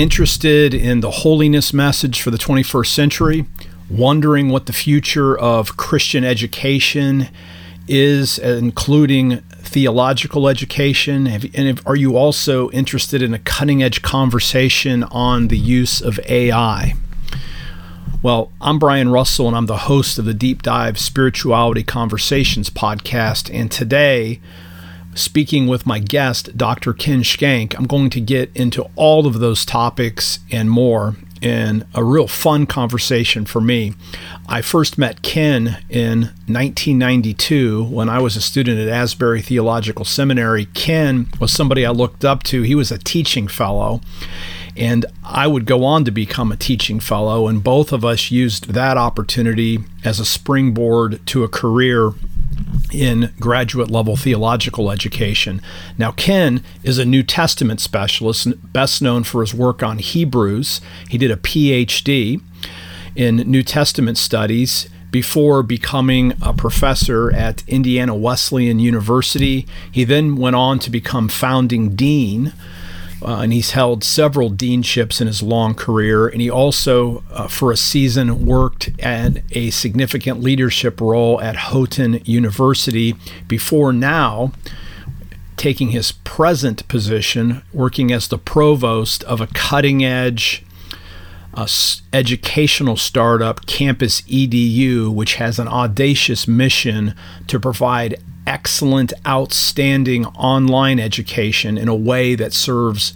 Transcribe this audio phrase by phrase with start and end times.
[0.00, 3.44] interested in the holiness message for the 21st century,
[3.90, 7.28] wondering what the future of Christian education
[7.86, 11.26] is, including theological education?
[11.26, 16.94] And are you also interested in a cutting edge conversation on the use of AI?
[18.22, 23.54] Well, I'm Brian Russell, and I'm the host of the Deep Dive Spirituality Conversations podcast.
[23.54, 24.40] And today,
[25.14, 26.92] speaking with my guest, Dr.
[26.92, 32.04] Ken Schenck, I'm going to get into all of those topics and more in a
[32.04, 33.94] real fun conversation for me.
[34.48, 40.66] I first met Ken in 1992 when I was a student at Asbury Theological Seminary.
[40.66, 42.62] Ken was somebody I looked up to.
[42.62, 44.00] He was a teaching fellow,
[44.76, 48.72] and I would go on to become a teaching fellow, and both of us used
[48.74, 52.12] that opportunity as a springboard to a career
[52.92, 55.60] in graduate level theological education.
[55.98, 60.80] Now, Ken is a New Testament specialist, best known for his work on Hebrews.
[61.08, 62.40] He did a PhD
[63.16, 69.66] in New Testament studies before becoming a professor at Indiana Wesleyan University.
[69.90, 72.52] He then went on to become founding dean
[73.22, 76.26] uh, and he's held several deanships in his long career.
[76.26, 82.20] And he also, uh, for a season, worked at a significant leadership role at Houghton
[82.24, 83.14] University
[83.46, 84.52] before now
[85.56, 90.64] taking his present position, working as the provost of a cutting edge
[91.52, 91.66] uh,
[92.12, 97.14] educational startup, Campus EDU, which has an audacious mission
[97.48, 103.14] to provide excellent, outstanding online education in a way that serves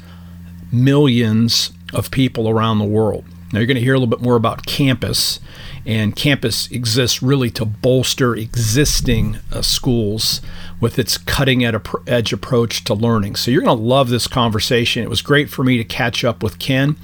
[0.71, 3.25] millions of people around the world.
[3.53, 5.41] Now, you're going to hear a little bit more about campus,
[5.87, 10.41] and campus exists really to bolster existing uh, schools
[10.81, 13.37] with its cutting edge approach to learning.
[13.37, 15.03] So, you're going to love this conversation.
[15.03, 16.97] It was great for me to catch up with Ken.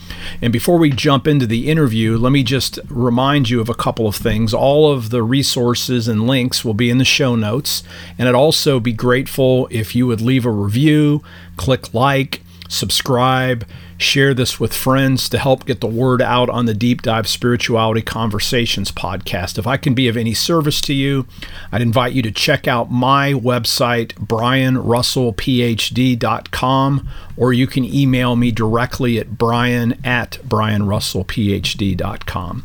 [0.43, 4.07] And before we jump into the interview, let me just remind you of a couple
[4.07, 4.53] of things.
[4.55, 7.83] All of the resources and links will be in the show notes.
[8.19, 11.23] And I'd also be grateful if you would leave a review,
[11.57, 13.67] click like, subscribe,
[14.01, 18.03] share this with friends to help get the word out on the Deep Dive Spirituality
[18.03, 19.59] Conversations podcast.
[19.59, 21.27] If I can be of any service to you,
[21.71, 29.19] I'd invite you to check out my website, brianrussellphd.com, or you can email me directly
[29.19, 32.65] at brian at brianrussellphd.com.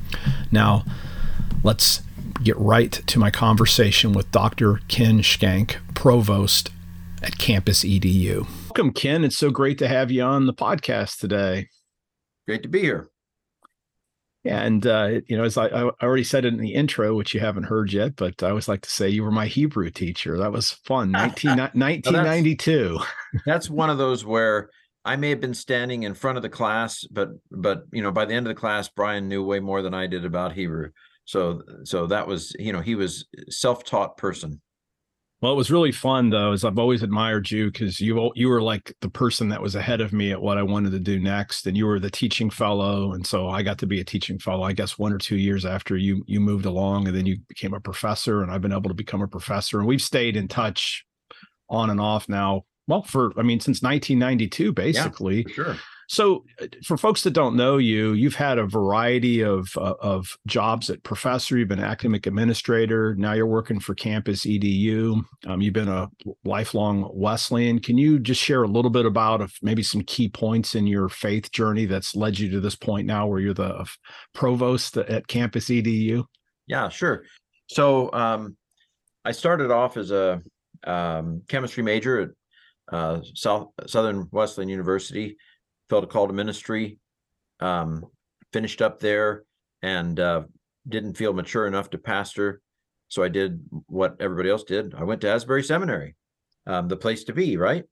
[0.51, 0.85] Now,
[1.63, 2.01] let's
[2.43, 4.79] get right to my conversation with Dr.
[4.87, 6.71] Ken Schenck, Provost
[7.21, 9.23] at Campus EDU welcome, Ken.
[9.23, 11.69] It's so great to have you on the podcast today.
[12.45, 13.09] Great to be here.
[14.43, 17.39] And uh, you know, as I, I, already said it in the intro, which you
[17.39, 20.37] haven't heard yet, but I always like to say you were my Hebrew teacher.
[20.37, 21.09] That was fun.
[21.11, 22.97] 19, 1992.
[22.99, 24.69] That's, that's one of those where
[25.05, 28.25] I may have been standing in front of the class, but but you know, by
[28.25, 30.89] the end of the class, Brian knew way more than I did about Hebrew.
[31.23, 34.59] So so that was you know he was self-taught person.
[35.45, 38.63] Well, it was really fun though, as I've always admired you because you you were
[38.63, 41.67] like the person that was ahead of me at what I wanted to do next,
[41.67, 44.63] and you were the teaching fellow, and so I got to be a teaching fellow.
[44.63, 47.75] I guess one or two years after you you moved along, and then you became
[47.75, 51.05] a professor, and I've been able to become a professor, and we've stayed in touch
[51.69, 52.63] on and off now.
[52.87, 55.45] Well, for I mean, since 1992, basically.
[55.47, 55.75] Yeah, sure.
[56.07, 60.37] So, uh, for folks that don't know you, you've had a variety of uh, of
[60.45, 61.57] jobs at professor.
[61.57, 63.15] You've been academic administrator.
[63.15, 65.23] Now you're working for Campus EDU.
[65.47, 66.09] Um, you've been a
[66.43, 67.79] lifelong Wesleyan.
[67.79, 71.51] Can you just share a little bit about maybe some key points in your faith
[71.51, 73.85] journey that's led you to this point now, where you're the
[74.33, 76.25] provost at Campus EDU?
[76.67, 77.23] Yeah, sure.
[77.67, 78.55] So, um,
[79.23, 80.41] I started off as a
[80.83, 82.29] um, chemistry major at
[82.95, 85.35] uh, South Southern Wesleyan University
[85.89, 86.99] felt a call to ministry,
[87.59, 88.05] um,
[88.53, 89.43] finished up there,
[89.81, 90.43] and uh,
[90.87, 92.61] didn't feel mature enough to pastor.
[93.07, 94.95] So I did what everybody else did.
[94.95, 96.15] I went to Asbury Seminary,
[96.65, 97.83] um, the place to be, right?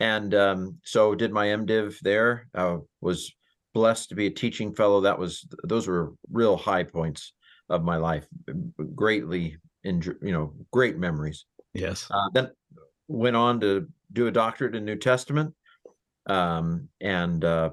[0.00, 2.48] And um, so did my MDiv there.
[2.54, 3.32] Uh, was
[3.74, 5.00] blessed to be a teaching fellow.
[5.00, 7.32] That was those were real high points
[7.68, 8.26] of my life.
[8.94, 11.46] Greatly, in you know, great memories.
[11.74, 12.06] Yes.
[12.10, 12.50] Uh, then
[13.08, 15.54] went on to do a doctorate in New Testament
[16.28, 17.70] um, and uh,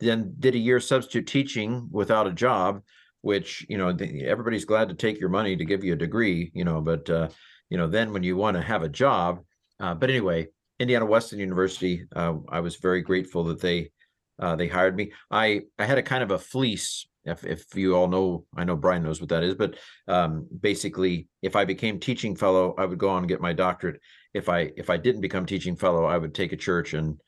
[0.00, 2.82] then did a year substitute teaching without a job
[3.22, 3.88] which you know
[4.24, 7.28] everybody's glad to take your money to give you a degree you know but uh,
[7.70, 9.40] you know then when you want to have a job
[9.80, 10.46] uh, but anyway
[10.78, 13.90] indiana Wesleyan university uh, i was very grateful that they
[14.38, 15.12] uh, they hired me.
[15.30, 18.76] I i had a kind of a fleece if, if you all know i know
[18.76, 19.74] brian knows what that is but
[20.06, 24.00] um, basically if i became teaching fellow i would go on and get my doctorate.
[24.34, 27.18] If i if i didn't become teaching fellow i would take a church and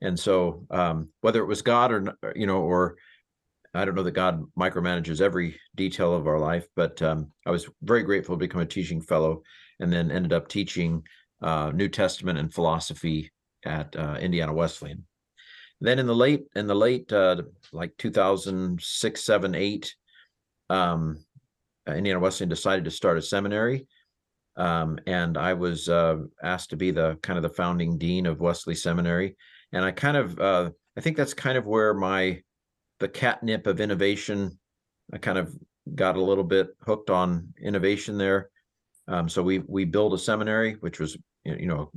[0.00, 2.96] and so um, whether it was God or you know, or
[3.74, 7.68] I don't know that God micromanages every detail of our life, but um, I was
[7.82, 9.42] very grateful to become a teaching fellow,
[9.80, 11.02] and then ended up teaching
[11.42, 13.30] uh, New Testament and philosophy
[13.64, 15.04] at uh, Indiana Wesleyan.
[15.80, 17.42] Then in the late in the late uh,
[17.72, 19.94] like 2006, 7, 8,
[20.70, 21.18] um,
[21.86, 23.86] Indiana Wesleyan decided to start a seminary,
[24.56, 28.40] um, and I was uh, asked to be the kind of the founding dean of
[28.40, 29.36] Wesley Seminary,
[29.72, 32.42] and I kind of uh, I think that's kind of where my
[33.00, 34.58] the catnip of innovation.
[35.12, 35.54] I kind of
[35.94, 38.50] got a little bit hooked on innovation there.
[39.08, 41.90] Um, so we we built a seminary, which was you know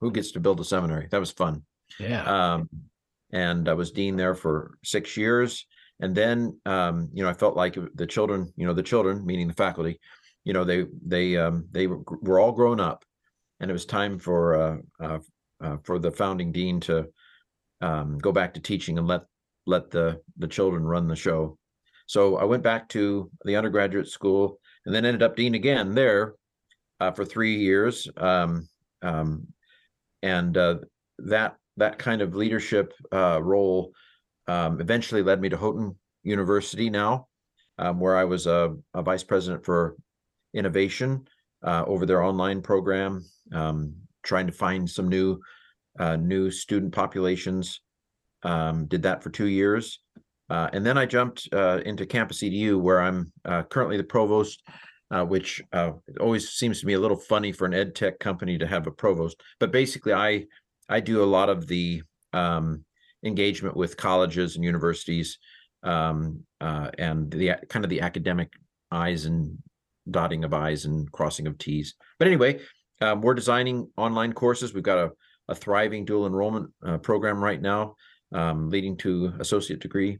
[0.00, 1.08] who gets to build a seminary?
[1.10, 1.62] That was fun.
[1.98, 2.22] Yeah.
[2.24, 2.68] Um,
[3.32, 5.66] and I was dean there for six years,
[6.00, 9.48] and then um, you know I felt like the children, you know, the children, meaning
[9.48, 9.98] the faculty,
[10.44, 13.04] you know, they they um, they were all grown up,
[13.60, 15.18] and it was time for uh, uh,
[15.64, 17.08] uh, for the founding dean to
[17.80, 19.22] um, go back to teaching and let
[19.66, 21.58] let the the children run the show.
[22.06, 26.34] So I went back to the undergraduate school and then ended up dean again there
[27.00, 28.08] uh, for three years.
[28.16, 28.68] Um,
[29.02, 29.46] um,
[30.22, 30.76] and uh,
[31.18, 33.92] that that kind of leadership uh, role
[34.46, 37.28] um, eventually led me to Houghton University now,
[37.78, 39.96] um, where I was a, a, vice president for
[40.52, 41.26] innovation
[41.62, 43.94] uh, over their online program, um,
[44.24, 45.38] trying to find some new
[45.98, 47.80] uh, new student populations
[48.42, 50.00] um, did that for two years.
[50.50, 54.62] Uh, and then I jumped uh, into Campus EDU, where I'm uh, currently the provost,
[55.10, 58.58] uh, which uh, always seems to me a little funny for an ed tech company
[58.58, 59.40] to have a provost.
[59.60, 60.44] But basically, I
[60.88, 62.02] I do a lot of the
[62.34, 62.84] um,
[63.24, 65.38] engagement with colleges and universities,
[65.82, 68.52] um, and the kind of the academic
[68.90, 69.56] I's and
[70.10, 71.94] dotting of I's and crossing of T's.
[72.18, 72.60] But anyway,
[73.00, 74.74] um, we're designing online courses.
[74.74, 75.10] We've got a,
[75.48, 76.70] a thriving dual enrollment
[77.02, 77.96] program right now
[78.34, 80.18] um, leading to associate degree.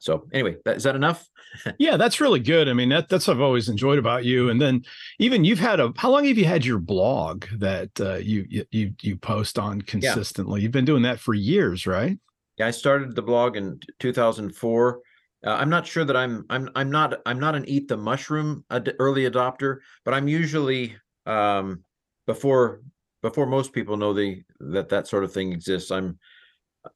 [0.00, 1.28] So anyway, that, is that enough?
[1.78, 2.68] yeah, that's really good.
[2.68, 4.48] I mean, that, that's what I've always enjoyed about you.
[4.48, 4.82] And then
[5.18, 8.94] even you've had a how long have you had your blog that uh, you you
[9.02, 10.60] you post on consistently?
[10.60, 10.64] Yeah.
[10.64, 12.18] You've been doing that for years, right?
[12.58, 15.00] Yeah, I started the blog in 2004.
[15.46, 18.64] Uh, I'm not sure that I'm I'm I'm not I'm not an eat the mushroom
[18.70, 20.96] ad- early adopter, but I'm usually
[21.26, 21.84] um,
[22.26, 22.82] before
[23.22, 25.90] before most people know the that that sort of thing exists.
[25.90, 26.18] I'm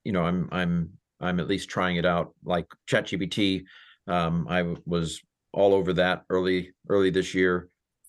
[0.05, 0.91] you know, I'm I'm
[1.21, 2.35] I'm at least trying it out.
[2.45, 3.65] Like ChatGPT,
[4.07, 5.21] um, I was
[5.53, 7.69] all over that early early this year.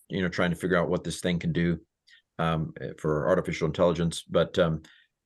[0.10, 1.80] You know, trying to figure out what this thing can do
[2.40, 4.24] um, eh, for artificial intelligence.
[4.30, 4.82] But um,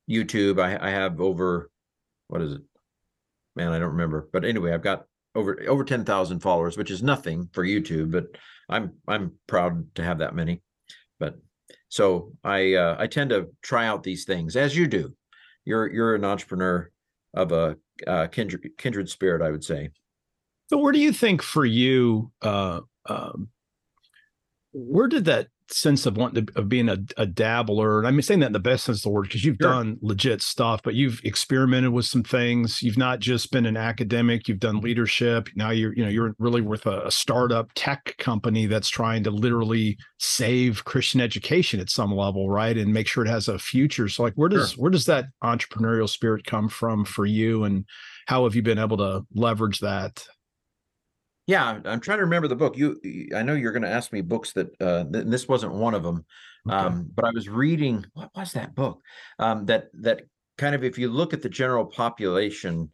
[0.10, 1.72] YouTube, I, I have over
[2.28, 2.62] what is it?
[3.56, 4.30] Man, I don't remember.
[4.32, 8.28] But anyway, I've got over over ten thousand followers, which is nothing for YouTube, but
[8.70, 10.62] I'm I'm proud to have that many.
[11.20, 11.38] But
[11.90, 15.16] so I uh, I tend to try out these things as you do
[15.66, 16.90] you're you're an entrepreneur
[17.34, 17.78] of a
[18.08, 19.90] uh, kindred kindred spirit, I would say.
[20.68, 23.50] So, where do you think for you, uh, um,
[24.72, 28.00] where did that sense of wanting to, of being a, a dabbler.
[28.00, 29.72] And I'm saying that in the best sense of the word because you've sure.
[29.72, 32.82] done legit stuff, but you've experimented with some things.
[32.82, 34.48] You've not just been an academic.
[34.48, 34.86] You've done mm-hmm.
[34.86, 35.50] leadership.
[35.56, 39.32] Now you're you know you're really with a, a startup tech company that's trying to
[39.32, 44.08] literally save Christian education at some level, right, and make sure it has a future.
[44.10, 44.82] So like, where does sure.
[44.82, 47.86] where does that entrepreneurial spirit come from for you, and
[48.28, 50.26] how have you been able to leverage that?
[51.48, 52.76] Yeah, I'm trying to remember the book.
[52.76, 53.00] You,
[53.36, 56.02] I know you're going to ask me books that uh, th- this wasn't one of
[56.02, 56.26] them,
[56.68, 56.76] okay.
[56.76, 58.04] um, but I was reading.
[58.14, 59.02] What was that book?
[59.38, 60.24] Um, that that
[60.58, 62.92] kind of, if you look at the general population,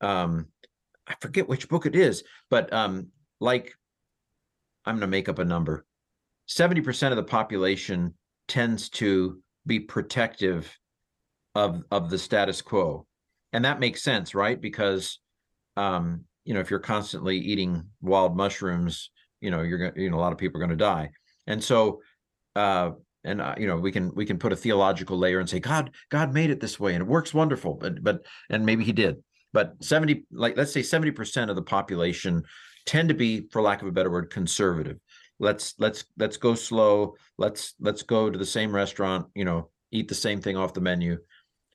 [0.00, 0.48] um,
[1.06, 3.72] I forget which book it is, but um, like,
[4.84, 5.84] I'm going to make up a number.
[6.46, 8.14] Seventy percent of the population
[8.48, 10.76] tends to be protective
[11.54, 13.06] of of the status quo,
[13.52, 14.60] and that makes sense, right?
[14.60, 15.20] Because
[15.76, 19.10] um, you know if you're constantly eating wild mushrooms
[19.42, 21.10] you know you're gonna you know a lot of people are going to die.
[21.46, 22.00] And so
[22.56, 22.92] uh
[23.24, 25.90] and uh, you know we can we can put a theological layer and say god
[26.10, 29.16] god made it this way and it works wonderful but but and maybe he did.
[29.52, 32.42] But 70 like let's say 70% of the population
[32.86, 34.98] tend to be for lack of a better word conservative.
[35.38, 37.16] Let's let's let's go slow.
[37.36, 40.80] Let's let's go to the same restaurant you know eat the same thing off the
[40.80, 41.18] menu.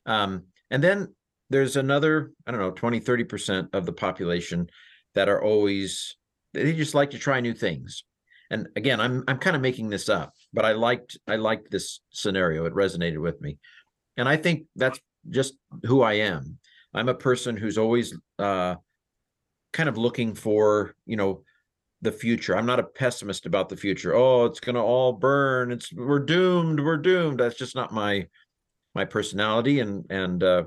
[0.06, 1.14] Um and then
[1.50, 4.68] there's another i don't know 20 30% of the population
[5.14, 6.16] that are always
[6.54, 8.04] they just like to try new things.
[8.50, 12.00] And again i'm i'm kind of making this up but i liked i liked this
[12.10, 12.64] scenario.
[12.64, 13.58] It resonated with me.
[14.16, 16.58] And i think that's just who i am.
[16.94, 18.76] I'm a person who's always uh
[19.72, 21.42] kind of looking for you know
[22.00, 22.56] the future.
[22.56, 24.14] I'm not a pessimist about the future.
[24.14, 25.72] Oh it's going to all burn.
[25.72, 27.40] It's we're doomed we're doomed.
[27.40, 28.26] That's just not my
[28.94, 29.80] my personality.
[29.80, 30.64] And and uh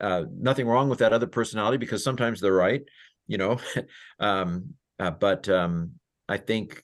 [0.00, 2.82] uh, nothing wrong with that other personality because sometimes they're right,
[3.26, 3.58] you know.
[4.20, 5.92] um, uh, but um,
[6.28, 6.82] I think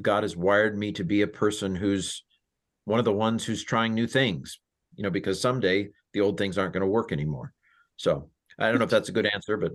[0.00, 2.24] God has wired me to be a person who's
[2.84, 4.58] one of the ones who's trying new things,
[4.96, 7.52] you know, because someday the old things aren't going to work anymore.
[7.96, 9.72] So I don't know if that's a good answer, but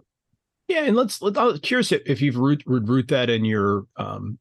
[0.68, 1.22] yeah, and let's.
[1.22, 4.38] let, I'm curious if you've root root that in your um,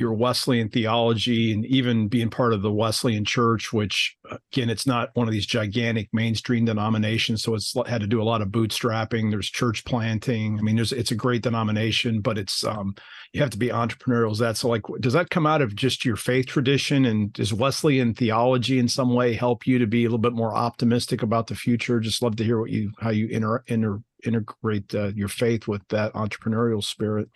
[0.00, 4.16] your Wesleyan theology and even being part of the Wesleyan Church, which
[4.52, 8.24] again, it's not one of these gigantic mainstream denominations, so it's had to do a
[8.24, 9.30] lot of bootstrapping.
[9.30, 10.58] There's church planting.
[10.58, 12.94] I mean, there's it's a great denomination, but it's um,
[13.32, 14.32] you have to be entrepreneurial.
[14.32, 14.68] Is that so?
[14.68, 18.88] Like, does that come out of just your faith tradition, and does Wesleyan theology in
[18.88, 22.00] some way help you to be a little bit more optimistic about the future?
[22.00, 25.86] Just love to hear what you how you inter, inter integrate uh, your faith with
[25.88, 27.28] that entrepreneurial spirit.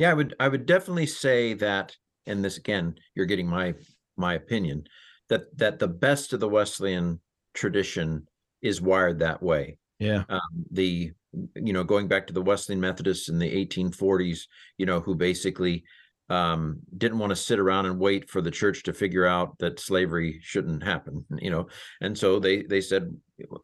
[0.00, 1.94] Yeah, I would I would definitely say that,
[2.26, 3.74] and this again, you're getting my
[4.16, 4.84] my opinion,
[5.28, 7.20] that that the best of the Wesleyan
[7.52, 8.26] tradition
[8.62, 9.76] is wired that way.
[9.98, 10.24] Yeah.
[10.30, 11.12] Um, the
[11.54, 14.44] you know going back to the Wesleyan Methodists in the 1840s,
[14.78, 15.84] you know, who basically
[16.30, 19.78] um, didn't want to sit around and wait for the church to figure out that
[19.78, 21.68] slavery shouldn't happen, you know,
[22.00, 23.14] and so they they said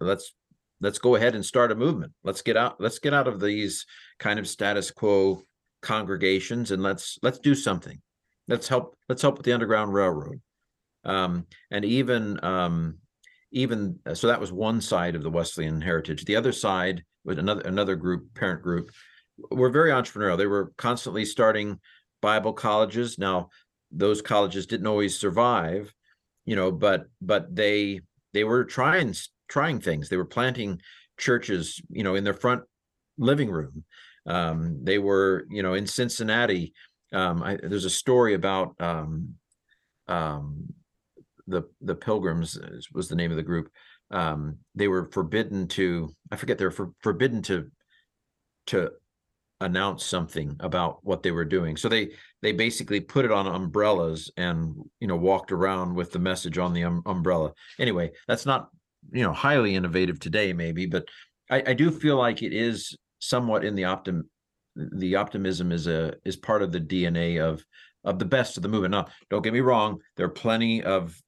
[0.00, 0.35] let's
[0.83, 2.12] let's go ahead and start a movement.
[2.23, 2.78] Let's get out.
[2.78, 3.87] Let's get out of these
[4.19, 5.43] kind of status quo
[5.87, 8.00] congregations and let's let's do something.
[8.49, 10.40] Let's help let's help with the underground railroad.
[11.05, 12.99] Um, and even um,
[13.52, 16.25] even uh, so that was one side of the wesleyan heritage.
[16.25, 18.90] The other side was another another group parent group
[19.50, 20.37] were very entrepreneurial.
[20.37, 21.78] They were constantly starting
[22.21, 23.19] bible colleges.
[23.19, 23.50] Now
[23.93, 25.95] those colleges didn't always survive
[26.45, 28.00] you know but but they
[28.33, 29.14] they were trying
[29.49, 30.09] trying things.
[30.09, 30.81] They were planting
[31.16, 32.62] churches you know in their front
[33.19, 33.85] living room
[34.26, 36.73] um, they were, you know, in Cincinnati.
[37.12, 39.35] Um, I, there's a story about um,
[40.09, 40.73] um,
[41.47, 42.59] the the Pilgrims
[42.92, 43.71] was the name of the group.
[44.11, 46.11] Um, they were forbidden to.
[46.30, 46.59] I forget.
[46.59, 47.71] They were for, forbidden to
[48.66, 48.90] to
[49.61, 51.76] announce something about what they were doing.
[51.76, 52.11] So they
[52.42, 56.73] they basically put it on umbrellas and you know walked around with the message on
[56.73, 57.52] the um, umbrella.
[57.78, 58.68] Anyway, that's not
[59.12, 61.04] you know highly innovative today, maybe, but
[61.50, 64.23] I, I do feel like it is somewhat in the optim
[64.76, 67.64] the optimism is a is part of the DNA of
[68.04, 68.92] of the best of the movement.
[68.92, 71.20] Now, don't get me wrong, there are plenty of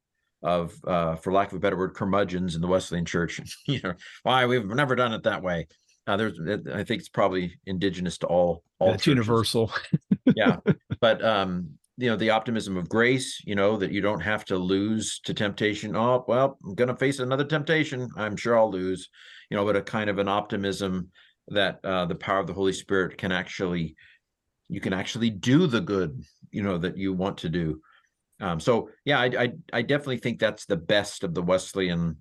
[0.42, 3.40] of uh, for lack of a better word, curmudgeons in the Wesleyan Church.
[3.66, 5.66] you know, why we've never done it that way.
[6.06, 6.38] Uh, there's,
[6.72, 8.94] I think it's probably indigenous to all all.
[8.94, 9.72] It's universal.
[10.36, 10.56] yeah,
[11.00, 13.42] but um, you know, the optimism of grace.
[13.44, 15.96] You know that you don't have to lose to temptation.
[15.96, 18.08] Oh well, I'm gonna face another temptation.
[18.16, 19.08] I'm sure I'll lose.
[19.50, 21.10] You know, but a kind of an optimism
[21.50, 23.96] that uh, the power of the Holy Spirit can actually
[24.68, 27.80] you can actually do the good you know that you want to do.
[28.40, 32.16] Um, so yeah, I, I, I definitely think that's the best of the Wesleyan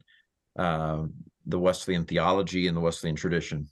[0.58, 1.04] uh,
[1.46, 3.68] the Wesleyan theology and the Wesleyan tradition.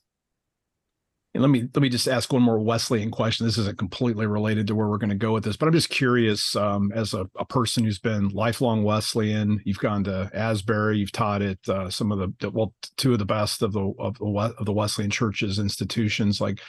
[1.36, 3.46] And let me let me just ask one more Wesleyan question.
[3.46, 5.90] This isn't completely related to where we're going to go with this, but I'm just
[5.90, 6.56] curious.
[6.56, 11.42] Um, as a, a, person who's been lifelong Wesleyan, you've gone to Asbury, you've taught
[11.42, 14.26] at uh, some of the well, two of the best of the of the,
[14.58, 16.40] of the Wesleyan churches institutions.
[16.40, 16.62] Like,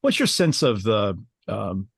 [0.00, 1.88] what's your sense of the um,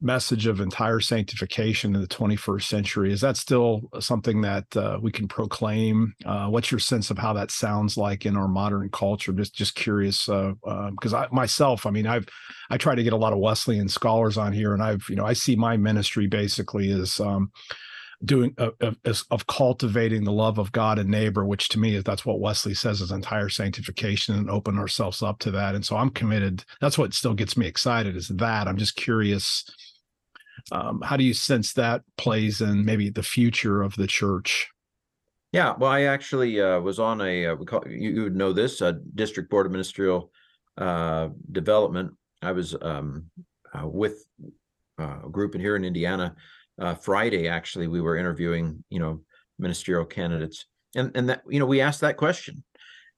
[0.00, 5.10] message of entire sanctification in the 21st century is that still something that uh, we
[5.10, 6.14] can proclaim?
[6.24, 9.32] Uh, what's your sense of how that sounds like in our modern culture?
[9.32, 12.26] Just just curious because uh, um, i myself i mean i've
[12.70, 15.24] i try to get a lot of wesleyan scholars on here and i've you know
[15.24, 17.50] i see my ministry basically as um,
[18.24, 18.96] doing uh, of,
[19.30, 22.72] of cultivating the love of god and neighbor which to me is that's what wesley
[22.72, 26.96] says is entire sanctification and open ourselves up to that and so i'm committed that's
[26.96, 29.64] what still gets me excited is that i'm just curious
[30.72, 34.68] um, how do you sense that plays in maybe the future of the church?
[35.52, 38.52] Yeah, well, I actually uh, was on a uh, we call you, you, would know
[38.52, 40.30] this a district board of ministerial
[40.76, 42.12] uh, development.
[42.42, 43.30] I was um,
[43.72, 44.26] uh, with
[44.98, 46.34] uh, a group in here in Indiana.
[46.78, 49.20] Uh, Friday, actually, we were interviewing you know
[49.58, 52.62] ministerial candidates, and and that you know we asked that question,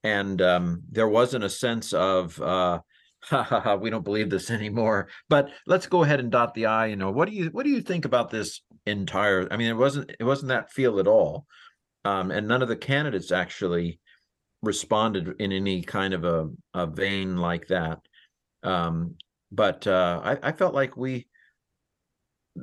[0.04, 2.80] and um, there wasn't a sense of uh,
[3.24, 5.08] ha ha ha, we don't believe this anymore.
[5.28, 6.86] But let's go ahead and dot the I.
[6.86, 9.48] You know, what do you what do you think about this entire?
[9.50, 11.46] I mean, it wasn't it wasn't that feel at all,
[12.04, 14.00] um, and none of the candidates actually
[14.62, 18.00] responded in any kind of a, a vein like that.
[18.62, 19.14] Um,
[19.52, 21.27] but uh, I, I felt like we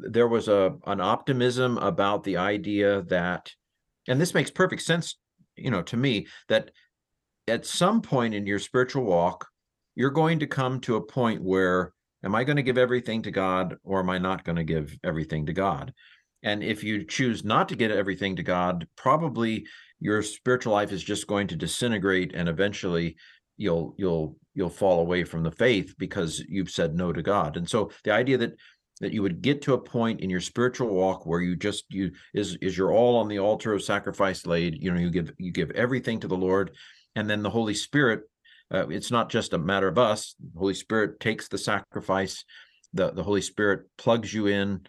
[0.10, 3.52] there was a an optimism about the idea that,
[4.08, 5.18] and this makes perfect sense,
[5.56, 6.72] you know, to me that
[7.48, 9.48] at some point in your spiritual walk
[9.96, 13.32] you're going to come to a point where am I going to give everything to
[13.32, 15.94] God or am I not going to give everything to God?
[16.44, 19.66] And if you choose not to get everything to God, probably
[20.00, 23.16] your spiritual life is just going to disintegrate and eventually
[23.58, 27.58] you'll you'll you'll fall away from the faith because you've said no to God.
[27.58, 28.56] And so the idea that
[29.02, 32.12] that you would get to a point in your spiritual walk where you just you
[32.34, 35.52] is is you're all on the altar of sacrifice laid you know you give you
[35.52, 36.72] give everything to the lord
[37.16, 38.22] and then the holy spirit
[38.74, 42.44] uh, it's not just a matter of us the holy spirit takes the sacrifice
[42.94, 44.82] the the holy spirit plugs you in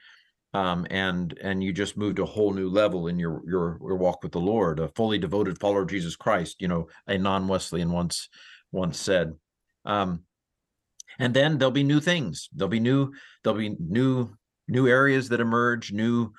[0.54, 3.96] um, and and you just move to a whole new level in your your your
[3.96, 7.90] walk with the lord a fully devoted follower of jesus christ you know a non-wesleyan
[7.90, 8.28] once
[8.72, 9.32] once said.
[9.84, 10.22] Um,
[11.18, 12.48] and then there'll be new things.
[12.54, 14.30] There'll be new there'll be new
[14.68, 16.32] new areas that emerge new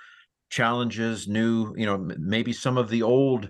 [0.50, 3.50] challenges new you know maybe some of the old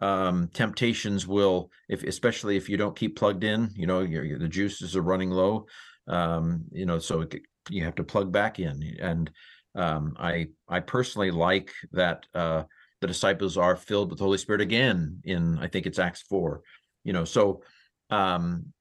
[0.00, 4.48] um, temptations will if especially if you don't keep plugged in you know your, the
[4.48, 5.66] juices are running low
[6.08, 7.36] um, you know so it,
[7.70, 8.96] you have to plug back in.
[9.00, 9.30] And
[9.74, 12.64] um, i i personally like that uh,
[13.00, 16.62] the disciples are filled with the holy spirit again in i think it's acts 4
[17.04, 17.62] you know so
[18.10, 18.72] um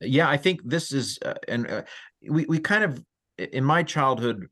[0.00, 1.82] yeah i think this is uh, and uh,
[2.28, 3.02] we we kind of
[3.38, 4.48] in my childhood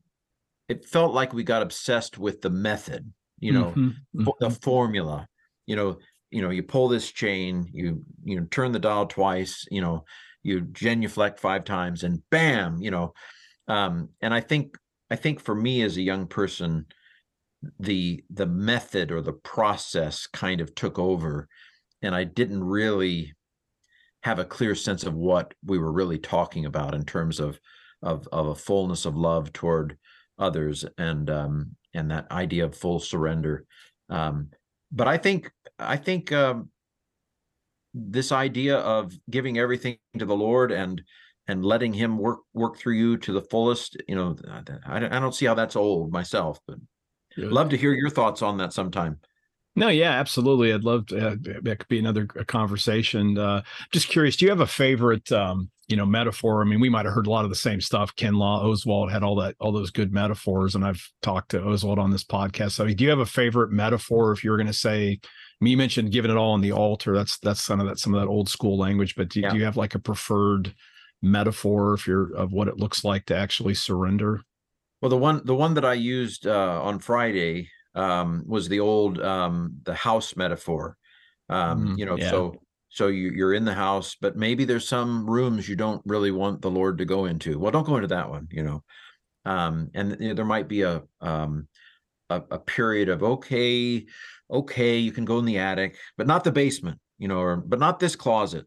[0.67, 3.89] it felt like we got obsessed with the method you know mm-hmm.
[4.21, 4.29] mm-hmm.
[4.39, 5.27] the formula
[5.65, 5.97] you know
[6.31, 10.03] you know you pull this chain you you know turn the dial twice you know
[10.43, 13.13] you genuflect five times and bam you know
[13.67, 14.75] um and i think
[15.09, 16.85] i think for me as a young person
[17.79, 21.47] the the method or the process kind of took over
[22.01, 23.33] and i didn't really
[24.23, 27.59] have a clear sense of what we were really talking about in terms of
[28.01, 29.97] of of a fullness of love toward
[30.37, 33.65] others and um and that idea of full surrender.
[34.09, 34.49] Um
[34.91, 36.69] but i think i think um
[37.93, 41.01] this idea of giving everything to the lord and
[41.47, 44.35] and letting him work work through you to the fullest you know
[44.85, 46.77] i, I don't see how that's old myself but
[47.37, 49.19] love to hear your thoughts on that sometime
[49.79, 50.73] no, yeah, absolutely.
[50.73, 51.29] I'd love to.
[51.29, 53.37] Uh, that could be another conversation.
[53.37, 56.61] Uh, just curious, do you have a favorite, um, you know, metaphor?
[56.61, 58.15] I mean, we might have heard a lot of the same stuff.
[58.15, 61.97] Ken Law, Oswald had all that, all those good metaphors, and I've talked to Oswald
[61.97, 62.71] on this podcast.
[62.71, 64.33] So, do you have a favorite metaphor?
[64.33, 66.73] If you were going to say, I mean, you mentioned giving it all on the
[66.73, 67.15] altar.
[67.15, 69.15] That's that's some of that some of that old school language.
[69.15, 69.51] But do, yeah.
[69.51, 70.73] do you have like a preferred
[71.21, 74.41] metaphor if you're of what it looks like to actually surrender?
[75.01, 79.19] Well, the one the one that I used uh, on Friday um, was the old
[79.19, 80.95] um, the house metaphor.
[81.49, 82.29] Um, mm, you know, yeah.
[82.29, 82.55] so
[82.87, 86.61] so you, you're in the house, but maybe there's some rooms you don't really want
[86.61, 87.59] the Lord to go into.
[87.59, 88.47] Well, don't go into that one.
[88.51, 88.83] You know,
[89.45, 91.67] um, and you know, there might be a, um,
[92.29, 94.05] a a period of okay,
[94.49, 96.99] okay, you can go in the attic, but not the basement.
[97.17, 98.65] You know, or but not this closet.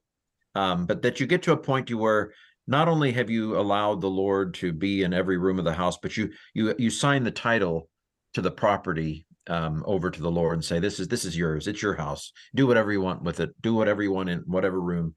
[0.54, 2.34] Um, but that you get to a point to where
[2.66, 5.96] not only have you allowed the Lord to be in every room of the house,
[5.96, 7.88] but you you you sign the title
[8.34, 11.66] to the property um, over to the Lord and say, "This is this is yours.
[11.66, 12.32] It's your house.
[12.54, 13.50] Do whatever you want with it.
[13.60, 15.14] Do whatever you want in whatever room."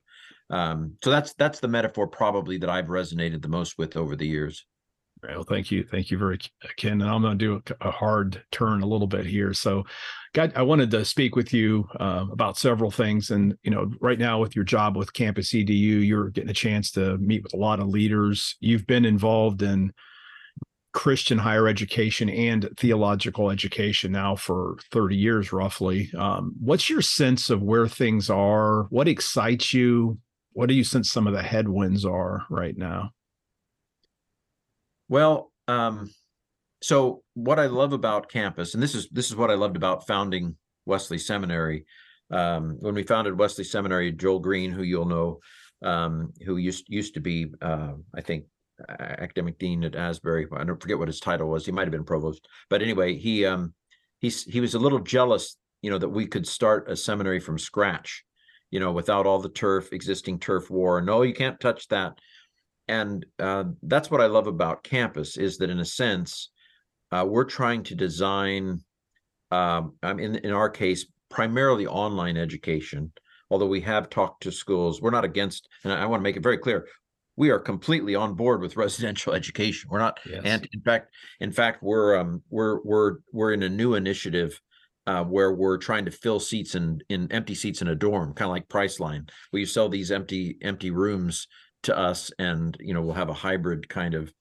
[0.50, 4.28] Um, so that's that's the metaphor probably that I've resonated the most with over the
[4.28, 4.66] years.
[5.24, 6.38] Well, thank you, thank you very,
[6.78, 7.02] Ken.
[7.02, 9.54] And I'm going to do a, a, hard turn a little bit here.
[9.54, 9.84] So,
[10.34, 13.32] God, I wanted to speak with you uh, about several things.
[13.32, 16.92] And you know, right now with your job with Campus EDU, you're getting a chance
[16.92, 18.56] to meet with a lot of leaders.
[18.60, 19.94] You've been involved in
[20.96, 26.10] Christian higher education and theological education now for 30 years, roughly.
[26.18, 28.84] Um, what's your sense of where things are?
[28.90, 30.18] What excites you?
[30.54, 33.12] What do you sense some of the headwinds are right now?
[35.10, 36.10] Well, um,
[36.82, 40.08] so what I love about campus, and this is this is what I loved about
[40.08, 40.56] founding
[40.86, 41.86] Wesley Seminary.
[42.32, 45.40] Um, when we founded Wesley Seminary, Joel Green, who you'll know,
[45.84, 48.46] um, who used used to be, uh, I think,
[48.90, 50.48] academic dean at Asbury.
[50.56, 51.66] I don't forget what his title was.
[51.66, 53.74] He might have been provost, but anyway, he um
[54.20, 57.58] he's he was a little jealous, you know, that we could start a seminary from
[57.58, 58.24] scratch,
[58.72, 61.02] you know, without all the turf, existing turf war.
[61.02, 62.14] No, you can't touch that.
[62.88, 66.52] And uh, that's what I love about campus is that in a sense,
[67.12, 68.84] uh, we're trying to design,
[69.52, 73.12] um, in in our case, primarily online education
[73.52, 76.44] although we have talked to schools we're not against and i want to make it
[76.44, 76.88] very clear
[77.38, 79.90] we are completely on board with residential education.
[79.92, 80.42] We're not, yes.
[80.46, 84.60] and in fact, in fact, we're um, we're we're we're in a new initiative
[85.08, 88.48] uh, where we're trying to fill seats in in empty seats in a dorm, kind
[88.48, 91.48] of like Priceline, where you sell these empty empty rooms
[91.84, 94.34] to us, and you know we'll have a hybrid kind of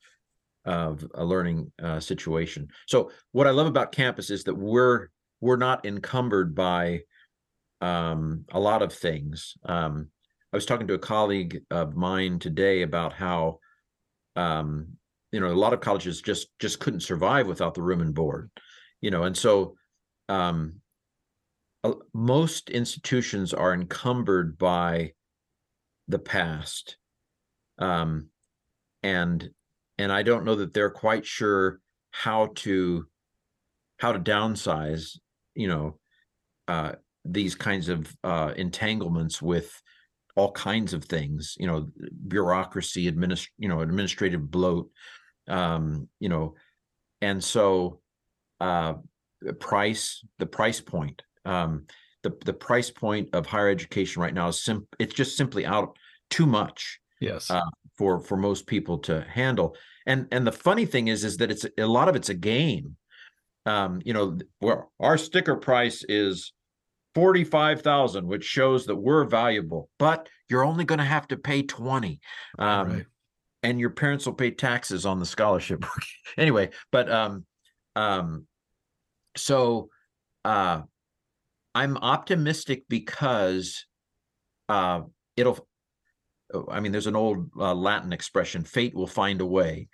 [0.65, 2.69] of a learning uh, situation.
[2.87, 5.09] So what I love about campus is that we're
[5.41, 7.01] we're not encumbered by
[7.81, 9.55] um, a lot of things.
[9.65, 10.09] Um,
[10.55, 13.59] I was talking to a colleague of mine today about how,
[14.37, 14.87] um,
[15.33, 18.53] you know, a lot of colleges just just couldn't survive without the room and board,
[19.01, 19.75] you know, and so
[20.29, 20.75] um,
[22.13, 25.15] most institutions are encumbered by
[26.07, 26.99] the past
[27.79, 28.29] um,
[29.03, 29.51] and
[29.99, 31.81] and i don't know that they're quite sure
[32.13, 33.07] how to
[33.99, 35.19] how to downsize
[35.57, 35.99] you know
[36.69, 36.93] uh,
[37.25, 39.83] these kinds of uh, entanglements with
[40.37, 41.89] all kinds of things you know
[42.27, 44.91] bureaucracy administ you know administrative bloat
[45.49, 46.55] um you know
[47.21, 48.01] and so
[48.61, 48.95] uh
[49.61, 51.85] price the price point um
[52.23, 55.97] the the price point of higher education right now is sim it's just simply out
[56.31, 57.51] too much yes.
[57.51, 57.61] uh,
[57.97, 59.77] for for most people to handle.
[60.07, 62.97] And and the funny thing is is that it's a lot of it's a game.
[63.67, 66.53] Um you know well our sticker price is
[67.15, 72.21] 45,000 which shows that we're valuable but you're only going to have to pay 20
[72.59, 73.07] um, right.
[73.63, 75.85] and your parents will pay taxes on the scholarship
[76.39, 77.45] anyway but um
[77.97, 78.47] um
[79.37, 79.89] so
[80.45, 80.83] uh
[81.75, 83.87] i'm optimistic because
[84.69, 85.01] uh
[85.37, 85.69] it'll
[86.71, 89.89] i mean there's an old uh, latin expression fate will find a way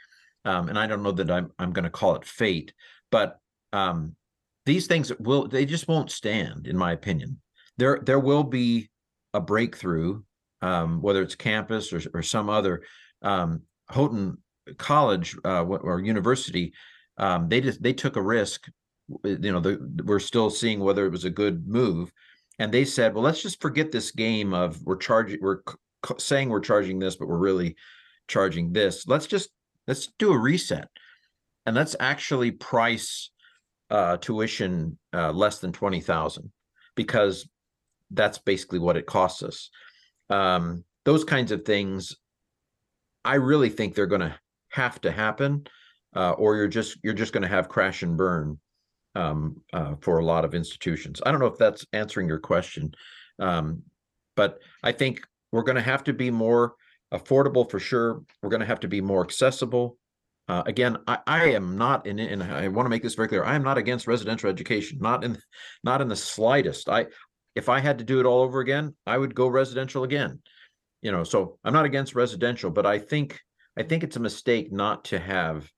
[0.45, 2.73] um and i don't know that i'm i'm going to call it fate
[3.11, 3.39] but
[3.73, 4.17] um
[4.71, 7.41] these things will they just won't stand in my opinion.
[7.77, 8.89] There there will be
[9.35, 10.23] a breakthrough
[10.63, 12.83] um, whether it's campus or, or some other
[13.23, 14.39] um, houghton
[14.79, 16.73] college uh, or university
[17.19, 18.69] um, they just they took a risk
[19.25, 22.13] you know the, we're still seeing whether it was a good move.
[22.61, 25.63] And they said well let's just forget this game of we're charging we're
[26.07, 27.75] c- saying we're charging this but we're really
[28.29, 29.09] charging this.
[29.09, 29.51] Let's just
[29.89, 30.89] let's do a reset.
[31.67, 33.31] And let's actually price
[33.91, 36.51] uh, tuition uh, less than 20,000
[36.95, 37.49] because
[38.11, 39.71] that's basically what it costs us.
[40.29, 42.17] Um, those kinds of things,
[43.25, 44.39] I really think they're going to
[44.71, 45.67] have to happen,
[46.15, 48.59] uh, or you're just you're just going to have crash and burn
[49.15, 51.21] um, uh, for a lot of institutions.
[51.25, 52.93] I don't know if that's answering your question,
[53.39, 53.83] um,
[54.37, 55.21] but I think
[55.53, 56.75] we're going to have to be more
[57.13, 58.23] affordable for sure.
[58.43, 59.97] We're going to have to be more accessible.
[60.51, 63.45] Uh, again, I, I, am not in, and I want to make this very clear.
[63.45, 65.39] I am not against residential education, not in,
[65.85, 66.89] not in the slightest.
[66.89, 67.07] I,
[67.55, 70.41] if I had to do it all over again, I would go residential again.
[71.03, 73.39] You know, so I'm not against residential, but I think,
[73.79, 75.71] I think it's a mistake not to have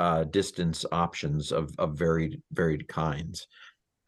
[0.00, 3.46] uh, distance options of of varied varied kinds,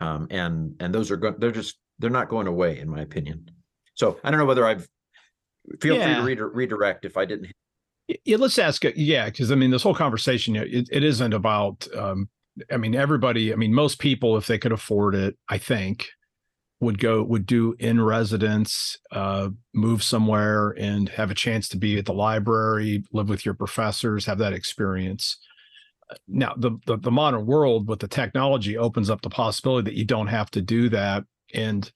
[0.00, 1.36] um, and and those are going.
[1.38, 3.50] They're just they're not going away, in my opinion.
[3.94, 4.86] So I don't know whether I've.
[5.80, 6.22] Feel yeah.
[6.22, 7.52] free to re- redirect if I didn't
[8.24, 8.82] yeah, let's ask.
[8.96, 11.86] Yeah, because I mean, this whole conversation, it, it isn't about.
[11.96, 12.28] Um,
[12.72, 13.52] I mean, everybody.
[13.52, 16.08] I mean, most people, if they could afford it, I think,
[16.80, 21.98] would go would do in residence, uh, move somewhere, and have a chance to be
[21.98, 25.38] at the library, live with your professors, have that experience.
[26.26, 30.06] Now, the, the the modern world with the technology opens up the possibility that you
[30.06, 31.90] don't have to do that, and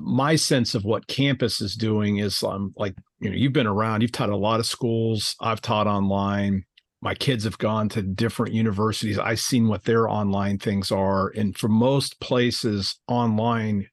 [0.00, 4.02] my sense of what campus is doing is um, like you know you've been around
[4.02, 6.64] you've taught a lot of schools i've taught online.
[7.00, 9.18] My kids have gone to different universities.
[9.18, 11.32] I've seen what their online things are.
[11.34, 13.88] And for most places online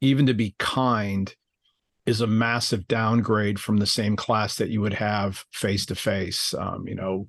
[0.00, 1.34] even to be kind
[2.04, 6.54] is a massive downgrade from the same class that you would have face to face.
[6.54, 7.26] Um, you know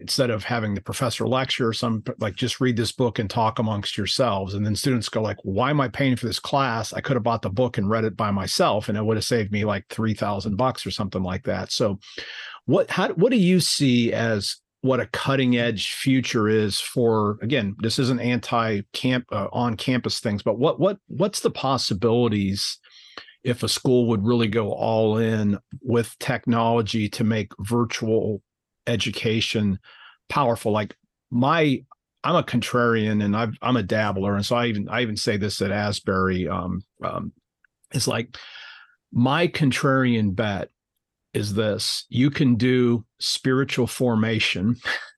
[0.00, 3.58] instead of having the professor lecture or some like just read this book and talk
[3.58, 4.54] amongst yourselves.
[4.54, 6.92] And then students go like why am i paying for this class?
[6.92, 9.24] I could have bought the book and read it by myself and it would have
[9.24, 11.70] saved me like 3000 bucks or something like that.
[11.72, 11.98] So
[12.66, 17.76] what how what do you see as what a cutting edge future is for again
[17.80, 22.78] this isn't anti camp uh, on campus things but what what what's the possibilities
[23.42, 28.42] if a school would really go all in with technology to make virtual
[28.86, 29.78] education
[30.28, 30.72] powerful.
[30.72, 30.96] Like
[31.30, 31.82] my,
[32.22, 35.36] I'm a contrarian and i am a dabbler, and so I even I even say
[35.36, 36.48] this at Asbury.
[36.48, 37.32] Um, um,
[37.92, 38.36] it's like
[39.12, 40.68] my contrarian bet
[41.32, 44.76] is this: you can do spiritual formation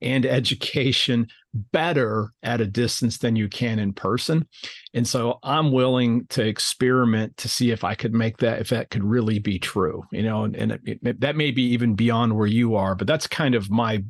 [0.00, 1.26] and education
[1.72, 4.46] better at a distance than you can in person.
[4.92, 8.90] And so I'm willing to experiment to see if I could make that, if that
[8.90, 12.36] could really be true, you know, and, and it, it, that may be even beyond
[12.36, 14.04] where you are, but that's kind of my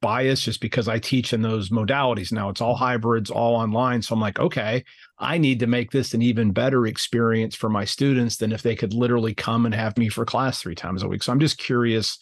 [0.00, 2.30] bias just because I teach in those modalities.
[2.30, 4.02] Now it's all hybrids, all online.
[4.02, 4.84] So I'm like, okay,
[5.18, 8.76] I need to make this an even better experience for my students than if they
[8.76, 11.22] could literally come and have me for class three times a week.
[11.22, 12.18] So I'm just curious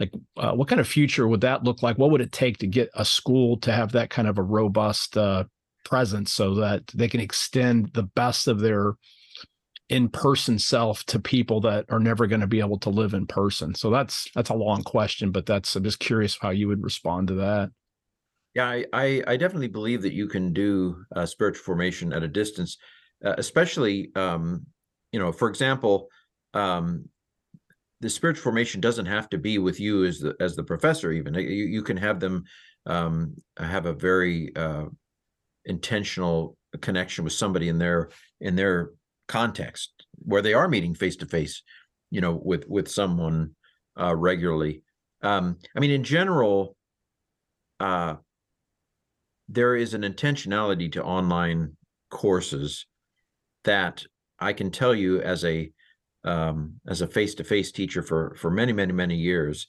[0.00, 1.98] like uh, what kind of future would that look like?
[1.98, 5.16] What would it take to get a school to have that kind of a robust
[5.16, 5.44] uh,
[5.84, 8.94] presence so that they can extend the best of their
[9.90, 13.74] in-person self to people that are never going to be able to live in person?
[13.74, 17.28] So that's that's a long question but that's i'm just curious how you would respond
[17.28, 17.70] to that.
[18.54, 22.28] Yeah i i, I definitely believe that you can do uh, spiritual formation at a
[22.28, 22.78] distance
[23.24, 24.66] uh, especially um,
[25.14, 26.08] you know, for example,
[26.54, 27.08] um,
[28.00, 31.12] the spiritual formation doesn't have to be with you as the as the professor.
[31.12, 32.44] Even you, you can have them
[32.86, 34.86] um, have a very uh,
[35.64, 38.90] intentional connection with somebody in their in their
[39.28, 41.62] context where they are meeting face to face,
[42.10, 43.54] you know, with with someone
[43.98, 44.82] uh, regularly.
[45.22, 46.76] Um, I mean, in general,
[47.80, 48.16] uh,
[49.48, 51.76] there is an intentionality to online
[52.10, 52.86] courses
[53.64, 54.04] that
[54.38, 55.72] I can tell you as a
[56.24, 59.66] um, as a face-to-face teacher for for many many many years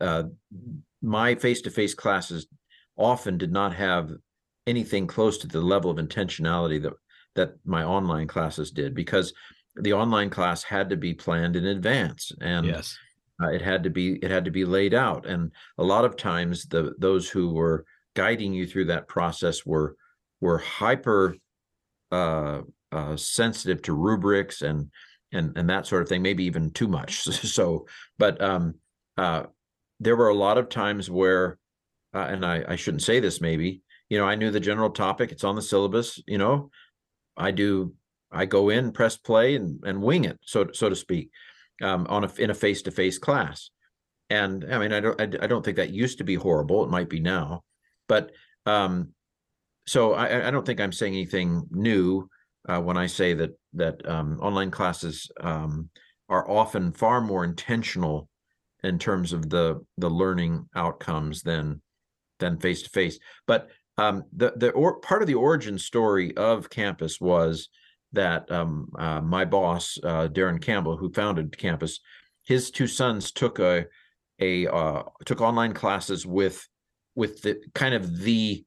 [0.00, 0.24] uh,
[1.02, 2.46] my face-to-face classes
[2.96, 4.10] often did not have
[4.66, 6.92] anything close to the level of intentionality that
[7.34, 9.32] that my online classes did because
[9.76, 12.98] the online class had to be planned in advance and yes.
[13.42, 15.24] uh, it had to be it had to be laid out.
[15.26, 19.96] And a lot of times the those who were guiding you through that process were
[20.40, 21.36] were hyper
[22.10, 24.90] uh, uh, sensitive to rubrics and
[25.32, 27.24] and and that sort of thing maybe even too much.
[27.48, 27.86] So
[28.18, 28.74] but um
[29.16, 29.44] uh
[30.00, 31.58] there were a lot of times where
[32.14, 35.32] uh, and I, I shouldn't say this maybe you know i knew the general topic
[35.32, 36.70] it's on the syllabus you know
[37.36, 37.94] i do
[38.32, 41.30] i go in press play and and wing it so so to speak
[41.82, 43.70] um, on a in a face-to-face class.
[44.30, 46.90] And i mean i don't I, I don't think that used to be horrible it
[46.90, 47.62] might be now
[48.08, 48.32] but
[48.66, 49.10] um
[49.86, 52.28] so i i don't think i'm saying anything new
[52.68, 55.88] uh, when i say that that um, online classes um,
[56.28, 58.28] are often far more intentional
[58.84, 61.80] in terms of the the learning outcomes than
[62.38, 63.18] than face to face.
[63.46, 67.68] But um, the the or, part of the origin story of campus was
[68.12, 72.00] that um, uh, my boss uh, Darren Campbell, who founded campus,
[72.44, 73.86] his two sons took a
[74.40, 76.66] a uh, took online classes with
[77.14, 78.64] with the kind of the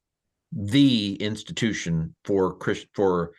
[0.51, 3.31] the institution for Christ, for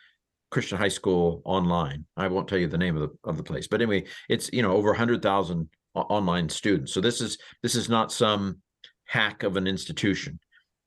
[0.53, 2.05] Christian high school online.
[2.17, 4.63] I won't tell you the name of the of the place, but anyway, it's you
[4.63, 6.93] know over hundred thousand online students.
[6.93, 8.59] So this is this is not some
[9.07, 10.39] hack of an institution,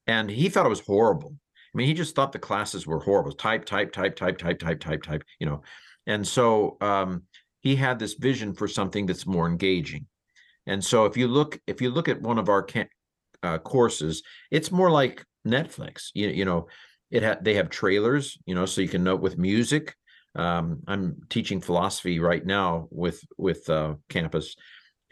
[0.05, 1.35] and he thought it was horrible.
[1.35, 3.33] I mean, he just thought the classes were horrible.
[3.33, 5.23] Type, type, type, type, type, type, type, type.
[5.39, 5.61] You know,
[6.05, 7.23] and so um,
[7.61, 10.05] he had this vision for something that's more engaging.
[10.67, 12.67] And so if you look if you look at one of our
[13.41, 16.11] uh, courses, it's more like Netflix.
[16.13, 16.67] You you know
[17.15, 19.95] it ha- they have trailers, you know, so you can note with music.
[20.35, 24.55] Um, I'm teaching philosophy right now with with uh, campus,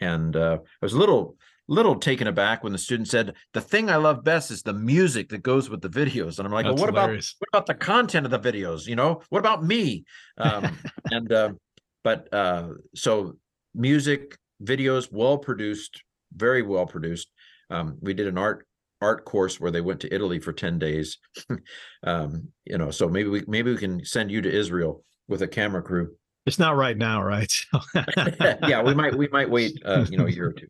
[0.00, 1.36] and uh, I was a little
[1.66, 5.30] little taken aback when the student said the thing I love best is the music
[5.30, 7.36] that goes with the videos, and I'm like, well, what hilarious.
[7.38, 8.86] about what about the content of the videos?
[8.86, 10.04] You know, what about me?
[10.36, 10.76] Um,
[11.10, 11.52] and uh,
[12.02, 13.38] but uh, so
[13.74, 16.02] music, videos, well produced,
[16.36, 17.30] very well produced.
[17.70, 18.66] Um, we did an art
[19.04, 21.18] art course where they went to Italy for 10 days.
[22.04, 25.48] um, you know, so maybe we maybe we can send you to Israel with a
[25.48, 26.14] camera crew.
[26.46, 27.52] It's not right now, right?
[28.66, 30.68] yeah, we might we might wait uh, you know, a year or two.